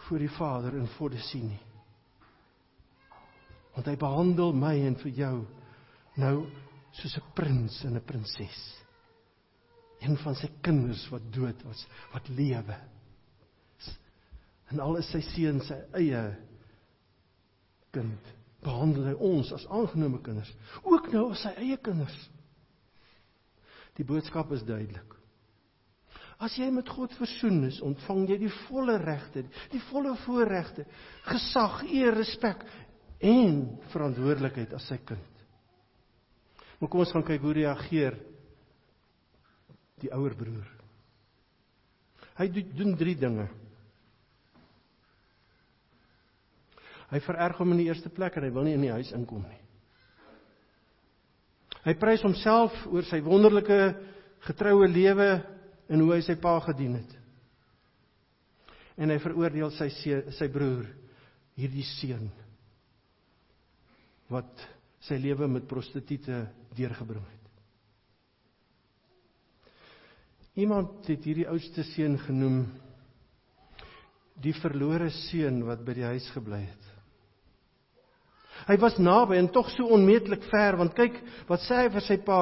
voor 0.08 0.24
die 0.26 0.34
Vader 0.34 0.76
in 0.80 0.90
volle 0.98 1.22
sien 1.30 1.52
nie. 1.54 1.62
Want 3.76 3.88
hy 3.88 3.96
behandel 3.96 4.52
my 4.58 4.74
en 4.84 4.98
vir 5.00 5.14
jou 5.22 5.36
nou 6.20 6.36
soos 6.98 7.18
'n 7.18 7.32
prins 7.36 7.84
en 7.86 7.96
'n 7.96 8.04
prinses. 8.04 8.60
Een 10.02 10.18
van 10.18 10.36
sy 10.36 10.50
kinders 10.62 11.08
wat 11.10 11.32
dood 11.32 11.64
was, 11.64 11.88
wat 12.12 12.28
lewe. 12.28 12.78
En 14.72 14.80
al 14.80 14.98
is 14.98 15.12
sy 15.12 15.22
seun 15.22 15.62
sy 15.62 15.78
eie 15.94 16.36
kind 17.96 18.36
behandel 18.62 19.08
hy 19.10 19.16
ons 19.26 19.50
as 19.56 19.66
aangenome 19.74 20.20
kinders, 20.22 20.52
ook 20.86 21.10
nou 21.14 21.32
as 21.34 21.42
sy 21.46 21.54
eie 21.64 21.78
kinders. 21.82 22.18
Die 23.98 24.06
boodskap 24.08 24.52
is 24.56 24.64
duidelik. 24.68 25.18
As 26.42 26.56
jy 26.58 26.72
met 26.74 26.90
God 26.90 27.14
versoen 27.20 27.64
is, 27.68 27.82
ontvang 27.86 28.24
jy 28.32 28.38
die 28.44 28.54
volle 28.66 28.96
regte, 29.02 29.44
die 29.74 29.82
volle 29.92 30.16
voorregte, 30.24 30.88
gesag, 31.28 31.84
eer, 31.90 32.16
respek 32.18 32.64
en 33.22 33.60
verantwoordelikheid 33.94 34.74
as 34.74 34.88
sy 34.90 34.98
kind. 35.06 35.44
Maar 36.82 36.90
kom 36.90 37.04
ons 37.04 37.14
gaan 37.14 37.26
kyk 37.28 37.44
hoe 37.46 37.58
reageer 37.60 38.18
die 40.02 40.10
ouer 40.18 40.34
broer. 40.38 40.70
Hy 42.40 42.48
doen 42.74 42.96
drie 42.98 43.14
dinge. 43.20 43.46
Hy 47.12 47.20
vererg 47.26 47.60
hom 47.60 47.74
in 47.74 47.82
die 47.84 47.90
eerste 47.90 48.10
plek 48.14 48.38
en 48.38 48.48
hy 48.48 48.54
wil 48.56 48.68
nie 48.68 48.78
in 48.78 48.86
die 48.86 48.94
huis 48.94 49.12
inkom 49.16 49.44
nie. 49.44 49.60
Hy 51.82 51.96
prys 51.98 52.24
homself 52.24 52.76
oor 52.92 53.06
sy 53.10 53.20
wonderlike 53.26 53.80
getroue 54.46 54.88
lewe 54.88 55.32
en 55.92 56.04
hoe 56.04 56.14
hy 56.16 56.22
sy 56.24 56.38
pa 56.40 56.54
gedien 56.64 57.00
het. 57.00 57.18
En 59.02 59.10
hy 59.10 59.18
veroordeel 59.24 59.74
sy 59.76 59.90
sy 60.38 60.48
broer, 60.54 60.86
hierdie 61.58 61.86
seun 61.98 62.30
wat 64.32 64.64
sy 65.04 65.18
lewe 65.20 65.50
met 65.52 65.68
prostituie 65.68 66.46
deurgebring 66.78 67.26
het. 67.26 67.38
Iemand 70.62 71.08
het 71.08 71.26
hierdie 71.28 71.48
oudste 71.50 71.84
seun 71.92 72.18
genoem 72.22 72.64
die 74.44 74.56
verlore 74.58 75.10
seun 75.28 75.62
wat 75.68 75.84
by 75.86 75.96
die 75.98 76.08
huis 76.08 76.28
gebly 76.36 76.64
het. 76.64 76.91
Hy 78.68 78.78
was 78.82 78.98
naby 79.02 79.40
en 79.40 79.50
tog 79.54 79.70
so 79.74 79.90
onmeetlik 79.96 80.44
ver 80.52 80.78
want 80.80 80.96
kyk 80.98 81.18
wat 81.50 81.64
sê 81.66 81.84
hy 81.84 81.94
vir 81.96 82.06
sy 82.06 82.18
pa 82.26 82.42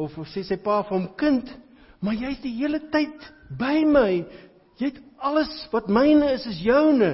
of 0.00 0.14
sê 0.32 0.44
sy 0.46 0.56
pa 0.62 0.80
vir 0.86 0.96
hom 0.96 1.08
kind, 1.20 1.50
maar 2.00 2.16
jy's 2.18 2.40
die 2.42 2.54
hele 2.56 2.80
tyd 2.92 3.26
by 3.58 3.82
my. 3.86 4.22
Jy 4.80 4.88
het 4.88 5.00
alles 5.22 5.50
wat 5.72 5.90
myne 5.92 6.32
is 6.34 6.46
is 6.50 6.62
joune. 6.64 7.12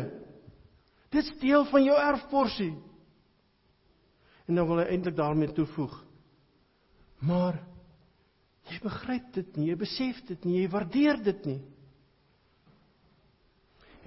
Dit's 1.12 1.32
deel 1.40 1.66
van 1.68 1.84
jou 1.84 1.96
erfporsie. 1.98 2.74
En 4.48 4.56
dan 4.56 4.68
wil 4.68 4.80
hy 4.82 4.86
eintlik 4.92 5.16
daarmee 5.16 5.52
toevoeg. 5.56 5.96
Maar 7.28 7.58
jy 8.68 8.78
begryp 8.84 9.32
dit 9.34 9.56
nie, 9.56 9.70
jy 9.72 9.78
besef 9.80 10.20
dit 10.28 10.46
nie, 10.46 10.62
jy 10.62 10.70
waardeer 10.72 11.20
dit 11.24 11.48
nie. 11.48 11.60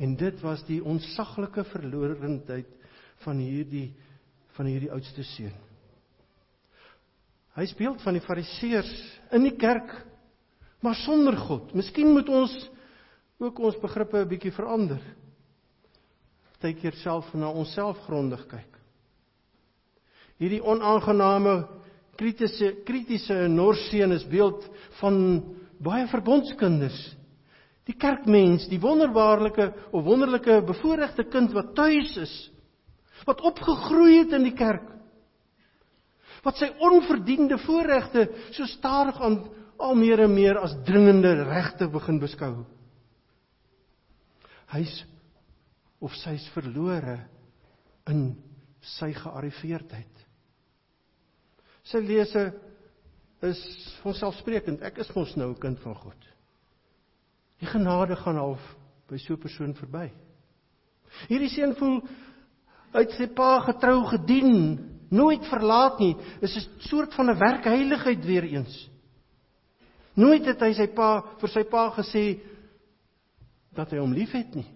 En 0.01 0.15
dit 0.17 0.41
was 0.41 0.63
die 0.69 0.79
onsaglike 0.81 1.65
verlorendheid 1.69 2.69
van 3.25 3.41
hierdie 3.41 3.91
van 4.57 4.67
hierdie 4.67 4.91
oudste 4.91 5.23
seun. 5.23 5.53
Hy 7.55 7.65
speel 7.67 7.95
van 8.03 8.15
die 8.15 8.23
fariseërs 8.23 8.91
in 9.35 9.47
die 9.47 9.55
kerk 9.59 9.93
maar 10.81 10.97
sonder 11.03 11.37
God. 11.37 11.73
Miskien 11.77 12.11
moet 12.11 12.29
ons 12.31 12.53
ook 13.41 13.59
ons 13.59 13.79
begrippe 13.81 14.17
'n 14.21 14.27
bietjie 14.27 14.51
verander. 14.51 15.01
Partykeer 16.53 16.93
self 17.01 17.33
na 17.33 17.49
onsself 17.49 17.97
grondig 18.05 18.45
kyk. 18.47 18.77
Hierdie 20.37 20.61
onaangename 20.61 21.67
kritiese 22.17 22.83
kritiese 22.85 23.47
norseun 23.47 24.11
is 24.11 24.25
beeld 24.29 24.67
van 24.99 25.15
baie 25.79 26.07
verbondskinders. 26.07 27.15
Die 27.85 27.97
kerkmens, 27.97 28.67
die 28.69 28.79
wonderbaarlike 28.79 29.73
of 29.91 30.05
wonderlike 30.05 30.61
bevoorregte 30.61 31.23
kind 31.23 31.51
wat 31.51 31.75
tuis 31.75 32.17
is 32.17 32.51
wat 33.25 33.41
opgegroei 33.41 34.23
het 34.23 34.33
in 34.37 34.43
die 34.43 34.57
kerk 34.57 34.87
wat 36.45 36.57
sy 36.57 36.71
onverdiende 36.81 37.57
voorregte 37.61 38.27
so 38.55 38.65
stadig 38.69 39.19
aan 39.21 39.37
al 39.81 39.97
meer 39.97 40.23
en 40.25 40.33
meer 40.33 40.59
as 40.61 40.73
dringende 40.85 41.33
regte 41.49 41.87
begin 41.89 42.19
beskou. 42.21 42.53
Hy's 44.73 44.93
of 46.01 46.13
sy's 46.21 46.47
verlore 46.55 47.19
in 48.09 48.31
sy 48.97 49.11
gearriveerdheid. 49.13 50.25
Sy 51.85 52.01
lese 52.05 52.47
is 53.45 53.61
vanselfsprekend, 54.01 54.83
ek 54.85 55.01
is 55.01 55.09
mos 55.15 55.35
nou 55.35 55.51
'n 55.51 55.61
kind 55.61 55.79
van 55.81 55.95
God. 55.95 56.27
Die 57.59 57.69
genade 57.69 58.15
gaan 58.15 58.37
half 58.37 58.61
by 59.09 59.17
so 59.17 59.33
'n 59.33 59.41
persoon 59.41 59.73
verby. 59.73 60.11
Hierdie 61.27 61.49
seun 61.49 61.75
voel 61.75 62.01
uit 62.91 63.11
sy 63.17 63.27
pa 63.35 63.59
getrou 63.65 64.03
gedien, 64.09 64.79
nooit 65.11 65.45
verlaat 65.49 65.99
nie. 65.99 66.15
Is 66.41 66.55
'n 66.55 66.87
soort 66.89 67.13
van 67.13 67.29
'n 67.29 67.39
werkheiligheid 67.39 68.25
weer 68.25 68.43
eens. 68.43 68.89
Nooit 70.13 70.45
het 70.45 70.59
hy 70.59 70.73
sy 70.73 70.87
pa 70.87 71.23
vir 71.39 71.49
sy 71.49 71.63
pa 71.63 71.89
gesê 71.95 72.39
dat 73.75 73.91
hy 73.91 73.97
hom 73.97 74.13
liefhet 74.13 74.55
nie. 74.55 74.67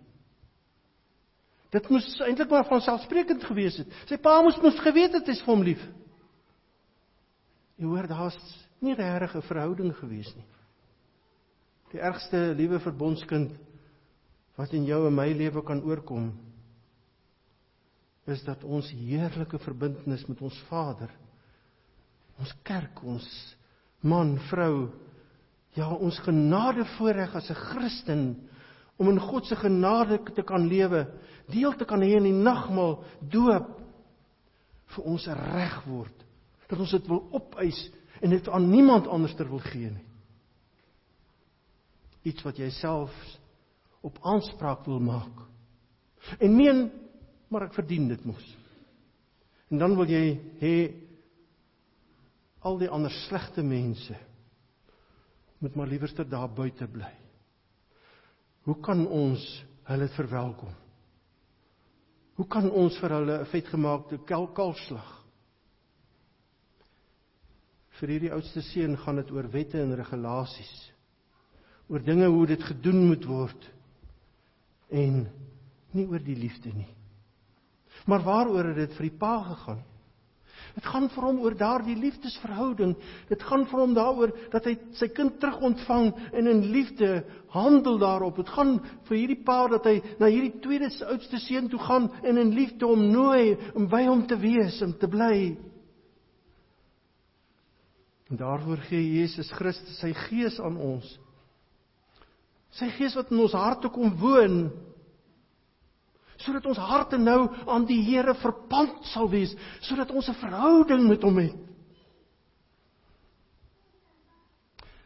Dit 1.76 1.90
moes 1.90 2.08
eintlik 2.24 2.50
maar 2.50 2.68
van 2.70 2.82
selfsprekend 2.82 3.44
gewees 3.44 3.78
het. 3.78 3.88
Sy 4.08 4.18
pa 4.18 4.42
moes 4.42 4.58
mos 4.64 4.80
geweet 4.80 5.14
het 5.14 5.28
hy 5.28 5.32
is 5.36 5.44
vir 5.44 5.54
hom 5.54 5.64
lief. 5.64 5.84
Jy 7.76 7.86
hoor 7.86 8.08
daar's 8.08 8.38
nie 8.80 8.96
regtig 8.96 9.36
'n 9.36 9.42
verhouding 9.42 9.96
gewees 9.96 10.36
nie. 10.36 10.46
Die 11.92 12.00
ergste 12.00 12.54
liewe 12.56 12.80
verbondskind 12.80 13.52
wat 14.56 14.74
in 14.74 14.86
jou 14.86 15.08
en 15.08 15.16
my 15.16 15.32
lewe 15.34 15.64
kan 15.64 15.84
oorkom 15.84 16.32
is 18.26 18.42
dat 18.44 18.64
ons 18.64 18.90
heerlike 18.92 19.60
verbintenis 19.62 20.26
met 20.30 20.42
ons 20.42 20.58
Vader 20.70 21.12
ons 22.42 22.52
kerk 22.68 23.04
ons 23.04 23.26
man 24.02 24.36
vrou 24.50 24.90
ja 25.76 25.92
ons 25.94 26.20
genade 26.26 26.86
voorreg 26.98 27.36
as 27.36 27.50
'n 27.50 27.62
Christen 27.70 28.50
om 28.98 29.10
in 29.10 29.20
God 29.20 29.46
se 29.46 29.56
genade 29.56 30.20
te 30.36 30.44
kan 30.44 30.68
lewe 30.68 31.08
deel 31.52 31.74
te 31.74 31.86
kan 31.86 32.02
hê 32.02 32.16
in 32.18 32.24
die 32.24 32.44
nagmaal 32.44 33.04
doop 33.20 33.82
vir 34.96 35.04
ons 35.06 35.28
reg 35.28 35.86
word 35.86 36.26
dat 36.70 36.80
ons 36.80 36.92
dit 36.92 37.08
wil 37.08 37.24
opeis 37.32 37.80
en 38.22 38.30
dit 38.34 38.50
aan 38.50 38.70
niemand 38.70 39.08
anders 39.08 39.36
ter 39.36 39.50
wil 39.50 39.62
gee 39.62 39.90
nie. 39.92 40.06
Iets 42.26 42.46
wat 42.46 42.58
jy 42.58 42.72
self 42.74 43.14
op 44.06 44.18
aanspraak 44.26 44.86
wil 44.90 45.02
maak. 45.04 45.44
En 46.40 46.56
meen 46.56 46.88
maar 47.56 47.70
ek 47.70 47.78
verdien 47.78 48.10
dit 48.12 48.24
mos. 48.28 48.46
En 49.72 49.80
dan 49.80 49.94
wil 49.96 50.10
jy 50.12 50.24
hê 50.60 50.76
al 52.68 52.82
die 52.82 52.90
ander 52.92 53.14
slegte 53.24 53.64
mense 53.64 54.18
moet 55.64 55.78
maar 55.80 55.88
liewerste 55.88 56.26
daar 56.28 56.50
buite 56.52 56.84
bly. 56.92 57.12
Hoe 58.68 58.76
kan 58.84 59.06
ons 59.08 59.44
hulle 59.88 60.08
verwelkom? 60.18 60.74
Hoe 62.36 62.48
kan 62.52 62.68
ons 62.68 62.98
vir 63.00 63.16
hulle 63.16 63.38
'n 63.40 63.48
vetgemaakte 63.54 64.18
kalkslag? 64.28 65.14
Vir 67.96 68.10
hierdie 68.10 68.34
oudste 68.34 68.62
seun 68.62 68.98
gaan 68.98 69.16
dit 69.16 69.32
oor 69.32 69.48
wette 69.52 69.80
en 69.82 69.96
regulasies. 69.96 70.92
Oor 71.88 72.04
dinge 72.04 72.28
hoe 72.28 72.46
dit 72.48 72.64
gedoen 72.64 73.08
moet 73.08 73.26
word 73.26 73.72
en 74.90 75.32
nie 75.92 76.08
oor 76.08 76.20
die 76.20 76.36
liefde 76.36 76.74
nie. 76.74 76.92
Maar 78.06 78.24
waaroor 78.24 78.72
het 78.72 78.82
dit 78.84 78.96
vir 78.98 79.10
die 79.10 79.18
pa 79.20 79.36
gegaan? 79.44 79.84
Dit 80.76 80.88
gaan 80.92 81.06
vir 81.08 81.24
hom 81.24 81.38
oor 81.40 81.54
daardie 81.56 81.96
liefdesverhouding. 81.96 82.98
Dit 83.30 83.44
gaan 83.48 83.64
vir 83.70 83.80
hom 83.80 83.94
daaroor 83.96 84.34
dat 84.52 84.66
hy 84.68 84.74
sy 85.00 85.08
kind 85.16 85.38
terugontvang 85.40 86.10
en 86.36 86.50
in 86.52 86.66
liefde 86.74 87.22
handel 87.54 87.96
daarop. 88.02 88.42
Dit 88.42 88.52
gaan 88.52 88.74
vir 89.08 89.18
hierdie 89.22 89.40
pa 89.48 89.62
dat 89.72 89.88
hy 89.88 90.02
na 90.20 90.28
hierdie 90.28 90.60
tweede 90.64 90.90
oudste 91.08 91.40
seun 91.40 91.70
toe 91.72 91.80
gaan 91.80 92.10
en 92.28 92.42
in 92.42 92.52
liefde 92.58 92.90
hom 92.90 93.06
nooi 93.08 93.56
om 93.72 93.88
by 93.92 94.04
hom 94.10 94.26
te 94.28 94.36
wees 94.42 94.82
en 94.84 94.92
te 95.00 95.08
bly. 95.08 95.56
En 98.34 98.42
daarvoor 98.42 98.84
gee 98.90 99.22
Jesus 99.22 99.52
Christus 99.56 100.02
sy 100.02 100.12
gees 100.26 100.60
aan 100.60 100.76
ons. 100.82 101.08
Sy 102.76 102.90
gees 102.98 103.16
wat 103.16 103.32
in 103.32 103.46
ons 103.46 103.56
harte 103.56 103.88
kom 103.96 104.12
woon 104.20 104.66
sodat 106.46 106.66
ons 106.70 106.78
harte 106.78 107.18
nou 107.18 107.48
aan 107.66 107.86
die 107.90 108.02
Here 108.06 108.36
verband 108.38 109.06
sal 109.12 109.30
wees, 109.32 109.56
sodat 109.82 110.12
ons 110.12 110.30
'n 110.30 110.38
verhouding 110.42 111.08
met 111.08 111.24
hom 111.24 111.38
het. 111.38 111.56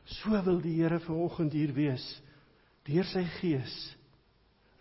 So 0.05 0.29
wil 0.43 0.59
die 0.61 0.75
Here 0.81 0.99
vanoggend 0.99 1.53
hier 1.53 1.73
wees 1.73 2.21
deur 2.89 3.05
sy 3.05 3.23
gees 3.39 3.95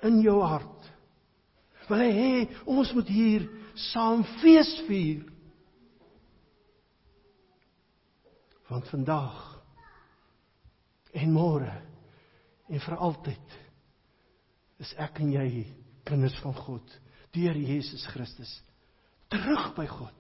in 0.03 0.21
jou 0.21 0.41
hart. 0.43 0.89
Wil 1.89 2.05
hy 2.05 2.13
hê 2.13 2.33
ons 2.67 2.93
moet 2.95 3.09
hier 3.09 3.49
saam 3.93 4.25
fees 4.43 4.71
vier. 4.89 5.25
Want 8.69 8.89
vandag 8.89 9.37
en 11.17 11.33
môre 11.33 11.73
en 12.69 12.81
vir 12.85 12.97
altyd 12.97 13.59
is 14.85 14.93
ek 15.01 15.21
en 15.25 15.33
jy 15.33 15.49
kinders 16.09 16.37
van 16.43 16.57
God 16.57 16.95
deur 17.37 17.57
Jesus 17.61 18.07
Christus 18.09 18.51
terug 19.29 19.75
by 19.77 19.85
God. 19.91 20.15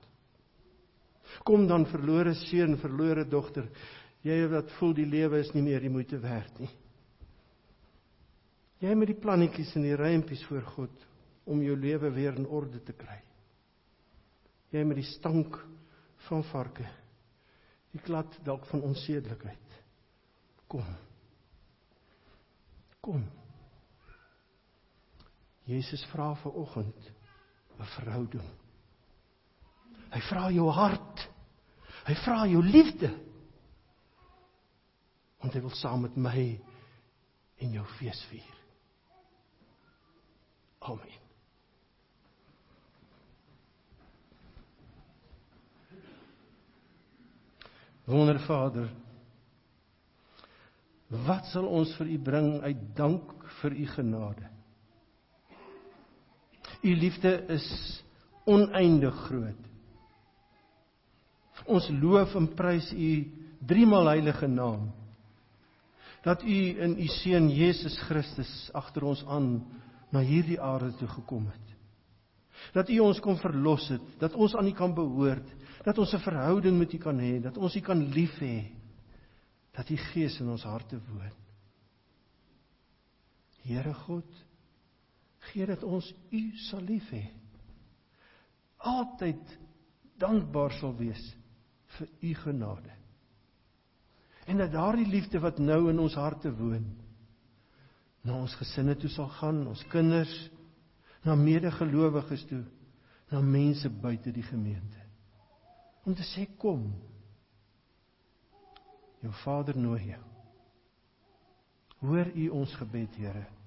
Kom 1.44 1.66
dan 1.68 1.86
verlore 1.88 2.34
seun, 2.36 2.76
verlore 2.80 3.24
dogter, 3.28 3.68
jy 4.24 4.36
wat 4.52 4.70
voel 4.78 4.94
die 4.96 5.08
lewe 5.08 5.40
is 5.40 5.52
nie 5.54 5.64
meer 5.64 5.80
die 5.84 5.92
moeite 5.92 6.20
werd 6.20 6.60
nie. 6.60 6.70
Jy 8.84 8.94
met 8.94 9.10
die 9.10 9.18
plannetjies 9.18 9.74
en 9.78 9.86
die 9.88 9.96
rymppies 9.98 10.44
voor 10.46 10.66
God 10.76 11.06
om 11.48 11.62
jou 11.64 11.74
lewe 11.76 12.12
weer 12.14 12.36
in 12.38 12.46
orde 12.46 12.80
te 12.84 12.94
kry. 12.94 13.18
Jy 14.70 14.84
met 14.84 15.00
die 15.00 15.08
stank 15.08 15.56
van 16.28 16.44
varke. 16.52 16.86
Die 17.94 18.02
klad 18.04 18.36
dalk 18.44 18.68
van 18.68 18.84
onsedelikheid. 18.84 19.78
Kom. 20.68 20.84
Kom. 23.00 23.24
Jesus 25.68 26.04
vra 26.12 26.32
vir 26.42 26.54
oggend 26.56 27.10
'n 27.78 27.84
verhouding. 27.94 28.48
Hy 30.10 30.20
vra 30.30 30.48
jou 30.50 30.70
hart. 30.72 31.28
Hy 32.06 32.14
vra 32.24 32.46
jou 32.48 32.62
liefde. 32.64 33.10
Want 35.42 35.54
hy 35.54 35.60
wil 35.60 35.76
saam 35.76 36.00
met 36.02 36.16
my 36.16 36.60
en 37.58 37.72
jou 37.72 37.84
fees 37.98 38.24
vier. 38.30 38.54
Amen. 40.88 41.16
Wonderlike 48.08 48.46
Vader, 48.46 48.88
wat 51.26 51.50
sal 51.52 51.66
ons 51.68 51.90
vir 51.98 52.08
U 52.14 52.18
bring 52.24 52.62
uit 52.64 52.84
dank 52.96 53.34
vir 53.60 53.74
U 53.76 53.86
genade? 53.92 54.57
U 56.82 56.94
liefde 56.94 57.44
is 57.48 57.66
oneindig 58.46 59.14
groot. 59.26 59.64
Ons 61.66 61.88
loof 61.90 62.34
en 62.38 62.46
prys 62.54 62.92
U 62.92 63.10
driemaal 63.66 64.12
heilige 64.14 64.46
naam. 64.46 64.88
Dat 66.24 66.42
U 66.42 66.58
in 66.84 66.98
U 66.98 67.06
seun 67.20 67.48
Jesus 67.50 67.98
Christus 68.06 68.52
agter 68.76 69.04
ons 69.04 69.24
aan 69.26 69.66
na 70.14 70.22
hierdie 70.24 70.60
aarde 70.60 70.94
toe 70.98 71.08
gekom 71.08 71.46
het. 71.50 71.74
Dat 72.74 72.88
U 72.90 72.98
ons 73.04 73.20
kon 73.22 73.38
verlos 73.38 73.86
het, 73.92 74.04
dat 74.20 74.34
ons 74.34 74.54
aan 74.56 74.66
U 74.66 74.72
kan 74.76 74.94
behoort, 74.94 75.46
dat 75.84 75.98
ons 75.98 76.14
'n 76.14 76.24
verhouding 76.24 76.78
met 76.78 76.92
U 76.92 76.98
kan 76.98 77.18
hê, 77.18 77.40
dat 77.40 77.56
ons 77.56 77.76
U 77.76 77.80
kan 77.80 78.08
lief 78.12 78.38
hê. 78.38 78.64
Dat 79.72 79.88
U 79.90 79.96
Gees 79.96 80.40
in 80.40 80.48
ons 80.48 80.62
harte 80.62 80.98
woon. 81.08 81.32
Here 83.62 83.94
God, 83.94 84.26
gee 85.52 85.66
dat 85.66 85.82
ons 85.82 86.08
u 86.30 86.42
sal 86.68 86.84
lief 86.86 87.08
hê. 87.10 87.24
Altyd 88.78 89.58
dankbaar 90.20 90.74
sal 90.78 90.94
wees 90.98 91.22
vir 91.96 92.08
u 92.20 92.34
genade. 92.42 92.94
En 94.48 94.60
dat 94.62 94.72
daardie 94.72 95.08
liefde 95.08 95.40
wat 95.40 95.58
nou 95.58 95.88
in 95.90 95.98
ons 96.00 96.14
harte 96.14 96.52
woon, 96.56 96.86
na 98.24 98.38
ons 98.38 98.54
gesinne 98.60 98.96
toe 98.96 99.10
sal 99.12 99.28
gaan, 99.38 99.66
ons 99.68 99.84
kinders, 99.92 100.32
na 101.24 101.34
medegelowiges 101.36 102.46
toe, 102.48 102.62
na 103.28 103.42
mense 103.44 103.90
buite 103.90 104.32
die 104.32 104.46
gemeente. 104.46 105.04
Om 106.08 106.16
te 106.16 106.24
sê 106.24 106.46
kom. 106.56 106.88
Jou 109.20 109.34
Vader 109.42 109.76
nooi 109.76 110.00
jou. 110.14 110.24
Hoor 111.98 112.30
u 112.34 112.48
ons 112.54 112.74
gebed, 112.78 113.16
Here 113.18 113.57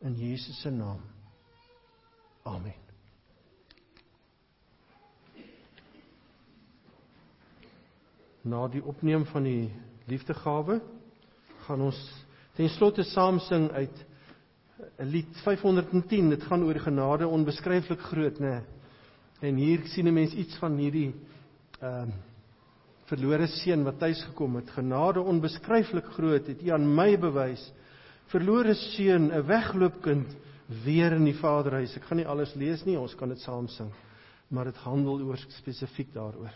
in 0.00 0.14
Jesus 0.14 0.60
se 0.60 0.70
naam. 0.70 1.00
Amen. 2.42 2.74
Na 8.42 8.68
die 8.68 8.82
opneem 8.84 9.26
van 9.28 9.42
die 9.44 9.68
liefdegawe 10.08 10.78
gaan 11.66 11.82
ons 11.90 11.98
ten 12.56 12.70
slotte 12.72 13.04
saam 13.04 13.40
sing 13.44 13.68
uit 13.70 14.04
'n 14.98 15.10
lied 15.10 15.36
510. 15.44 16.30
Dit 16.30 16.42
gaan 16.42 16.64
oor 16.64 16.78
genade 16.80 17.26
onbeskryflik 17.26 18.00
groot, 18.00 18.38
nê. 18.38 18.62
En 19.40 19.56
hier 19.56 19.86
sien 19.86 20.06
'n 20.06 20.14
mens 20.14 20.32
iets 20.32 20.56
van 20.58 20.76
hierdie 20.76 21.14
ehm 21.80 22.08
uh, 22.08 22.14
verlore 23.08 23.46
seun 23.46 23.84
wat 23.84 23.98
tuis 23.98 24.20
gekom 24.22 24.56
het. 24.56 24.70
Genade 24.70 25.20
onbeskryflik 25.20 26.04
groot 26.04 26.46
het 26.46 26.62
U 26.62 26.68
aan 26.68 26.94
my 26.94 27.18
bewys. 27.18 27.72
Verlore 28.28 28.74
seun, 28.74 29.30
'n 29.32 29.46
wegloopkind 29.46 30.36
weer 30.84 31.12
in 31.12 31.24
die 31.24 31.36
Vaderhuis. 31.36 31.96
Ek 31.96 32.04
gaan 32.04 32.20
nie 32.20 32.28
alles 32.28 32.54
lees 32.54 32.84
nie, 32.84 32.98
ons 32.98 33.14
kan 33.16 33.28
dit 33.28 33.40
saam 33.40 33.68
sing. 33.68 33.90
Maar 34.50 34.64
dit 34.64 34.76
handel 34.84 35.22
oor 35.24 35.38
spesifiek 35.48 36.12
daaroor. 36.12 36.52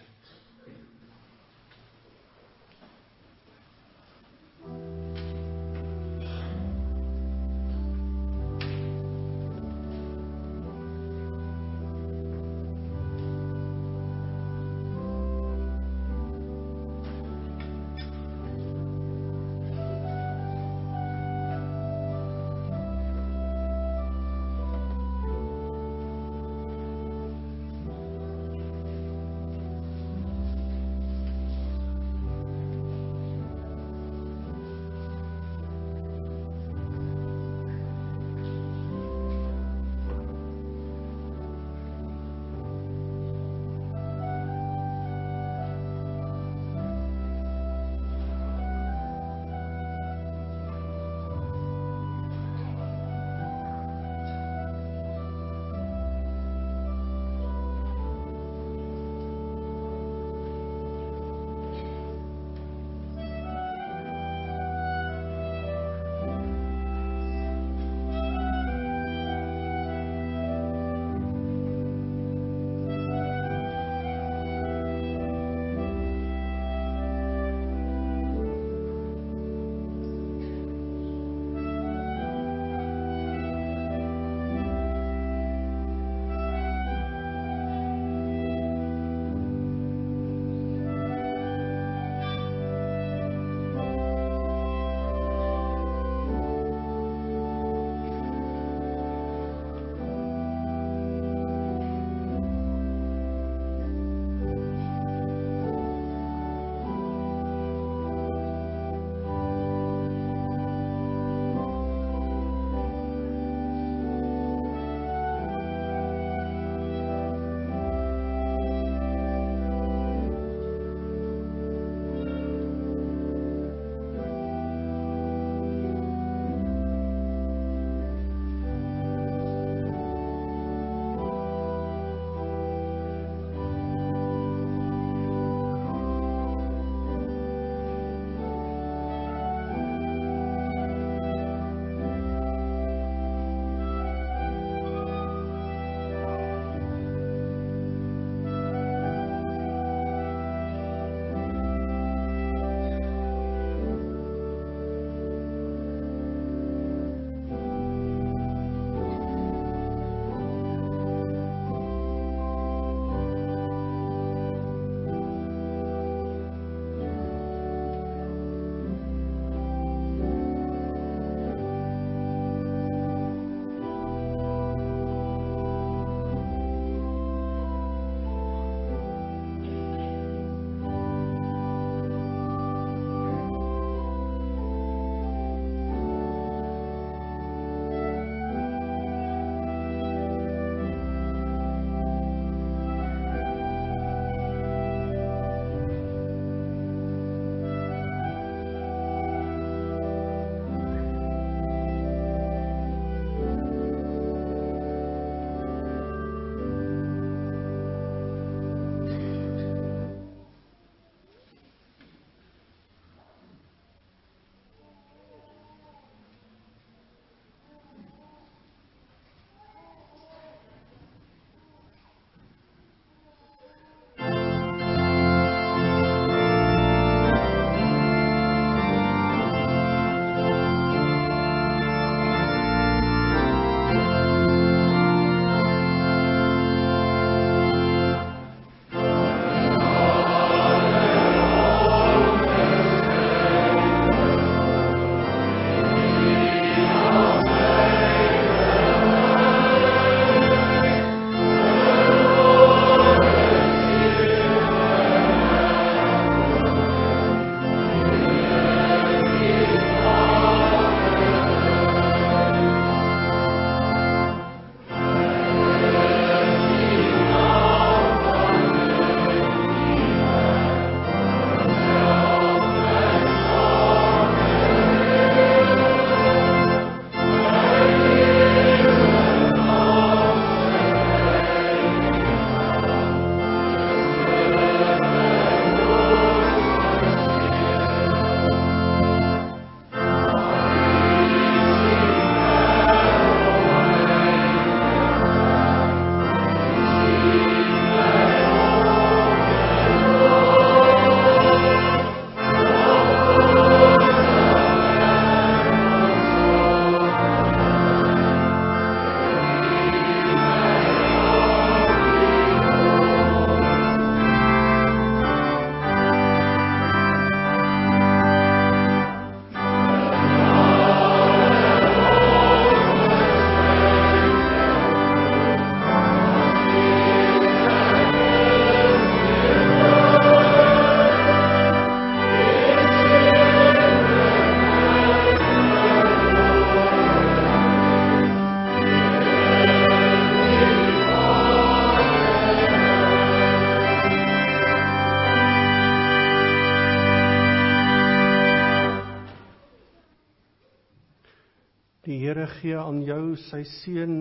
Gee 352.63 352.79
aan 352.79 353.03
jou 353.03 353.35
sy 353.49 353.65
seën 353.83 354.17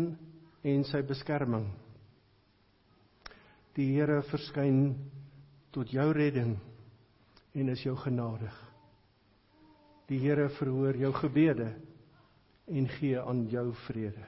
en 0.65 0.83
sy 0.89 1.01
beskerming. 1.05 1.67
Die 3.77 3.87
Here 3.93 4.19
verskyn 4.27 4.95
tot 5.71 5.93
jou 5.93 6.09
redding 6.17 6.57
en 7.53 7.71
is 7.71 7.85
jou 7.85 7.95
genadig. 8.01 8.57
Die 10.09 10.19
Here 10.19 10.49
verhoor 10.57 10.97
jou 10.97 11.13
gebede 11.21 11.69
en 12.67 12.89
gee 12.97 13.21
aan 13.21 13.45
jou 13.51 13.69
vrede. 13.85 14.25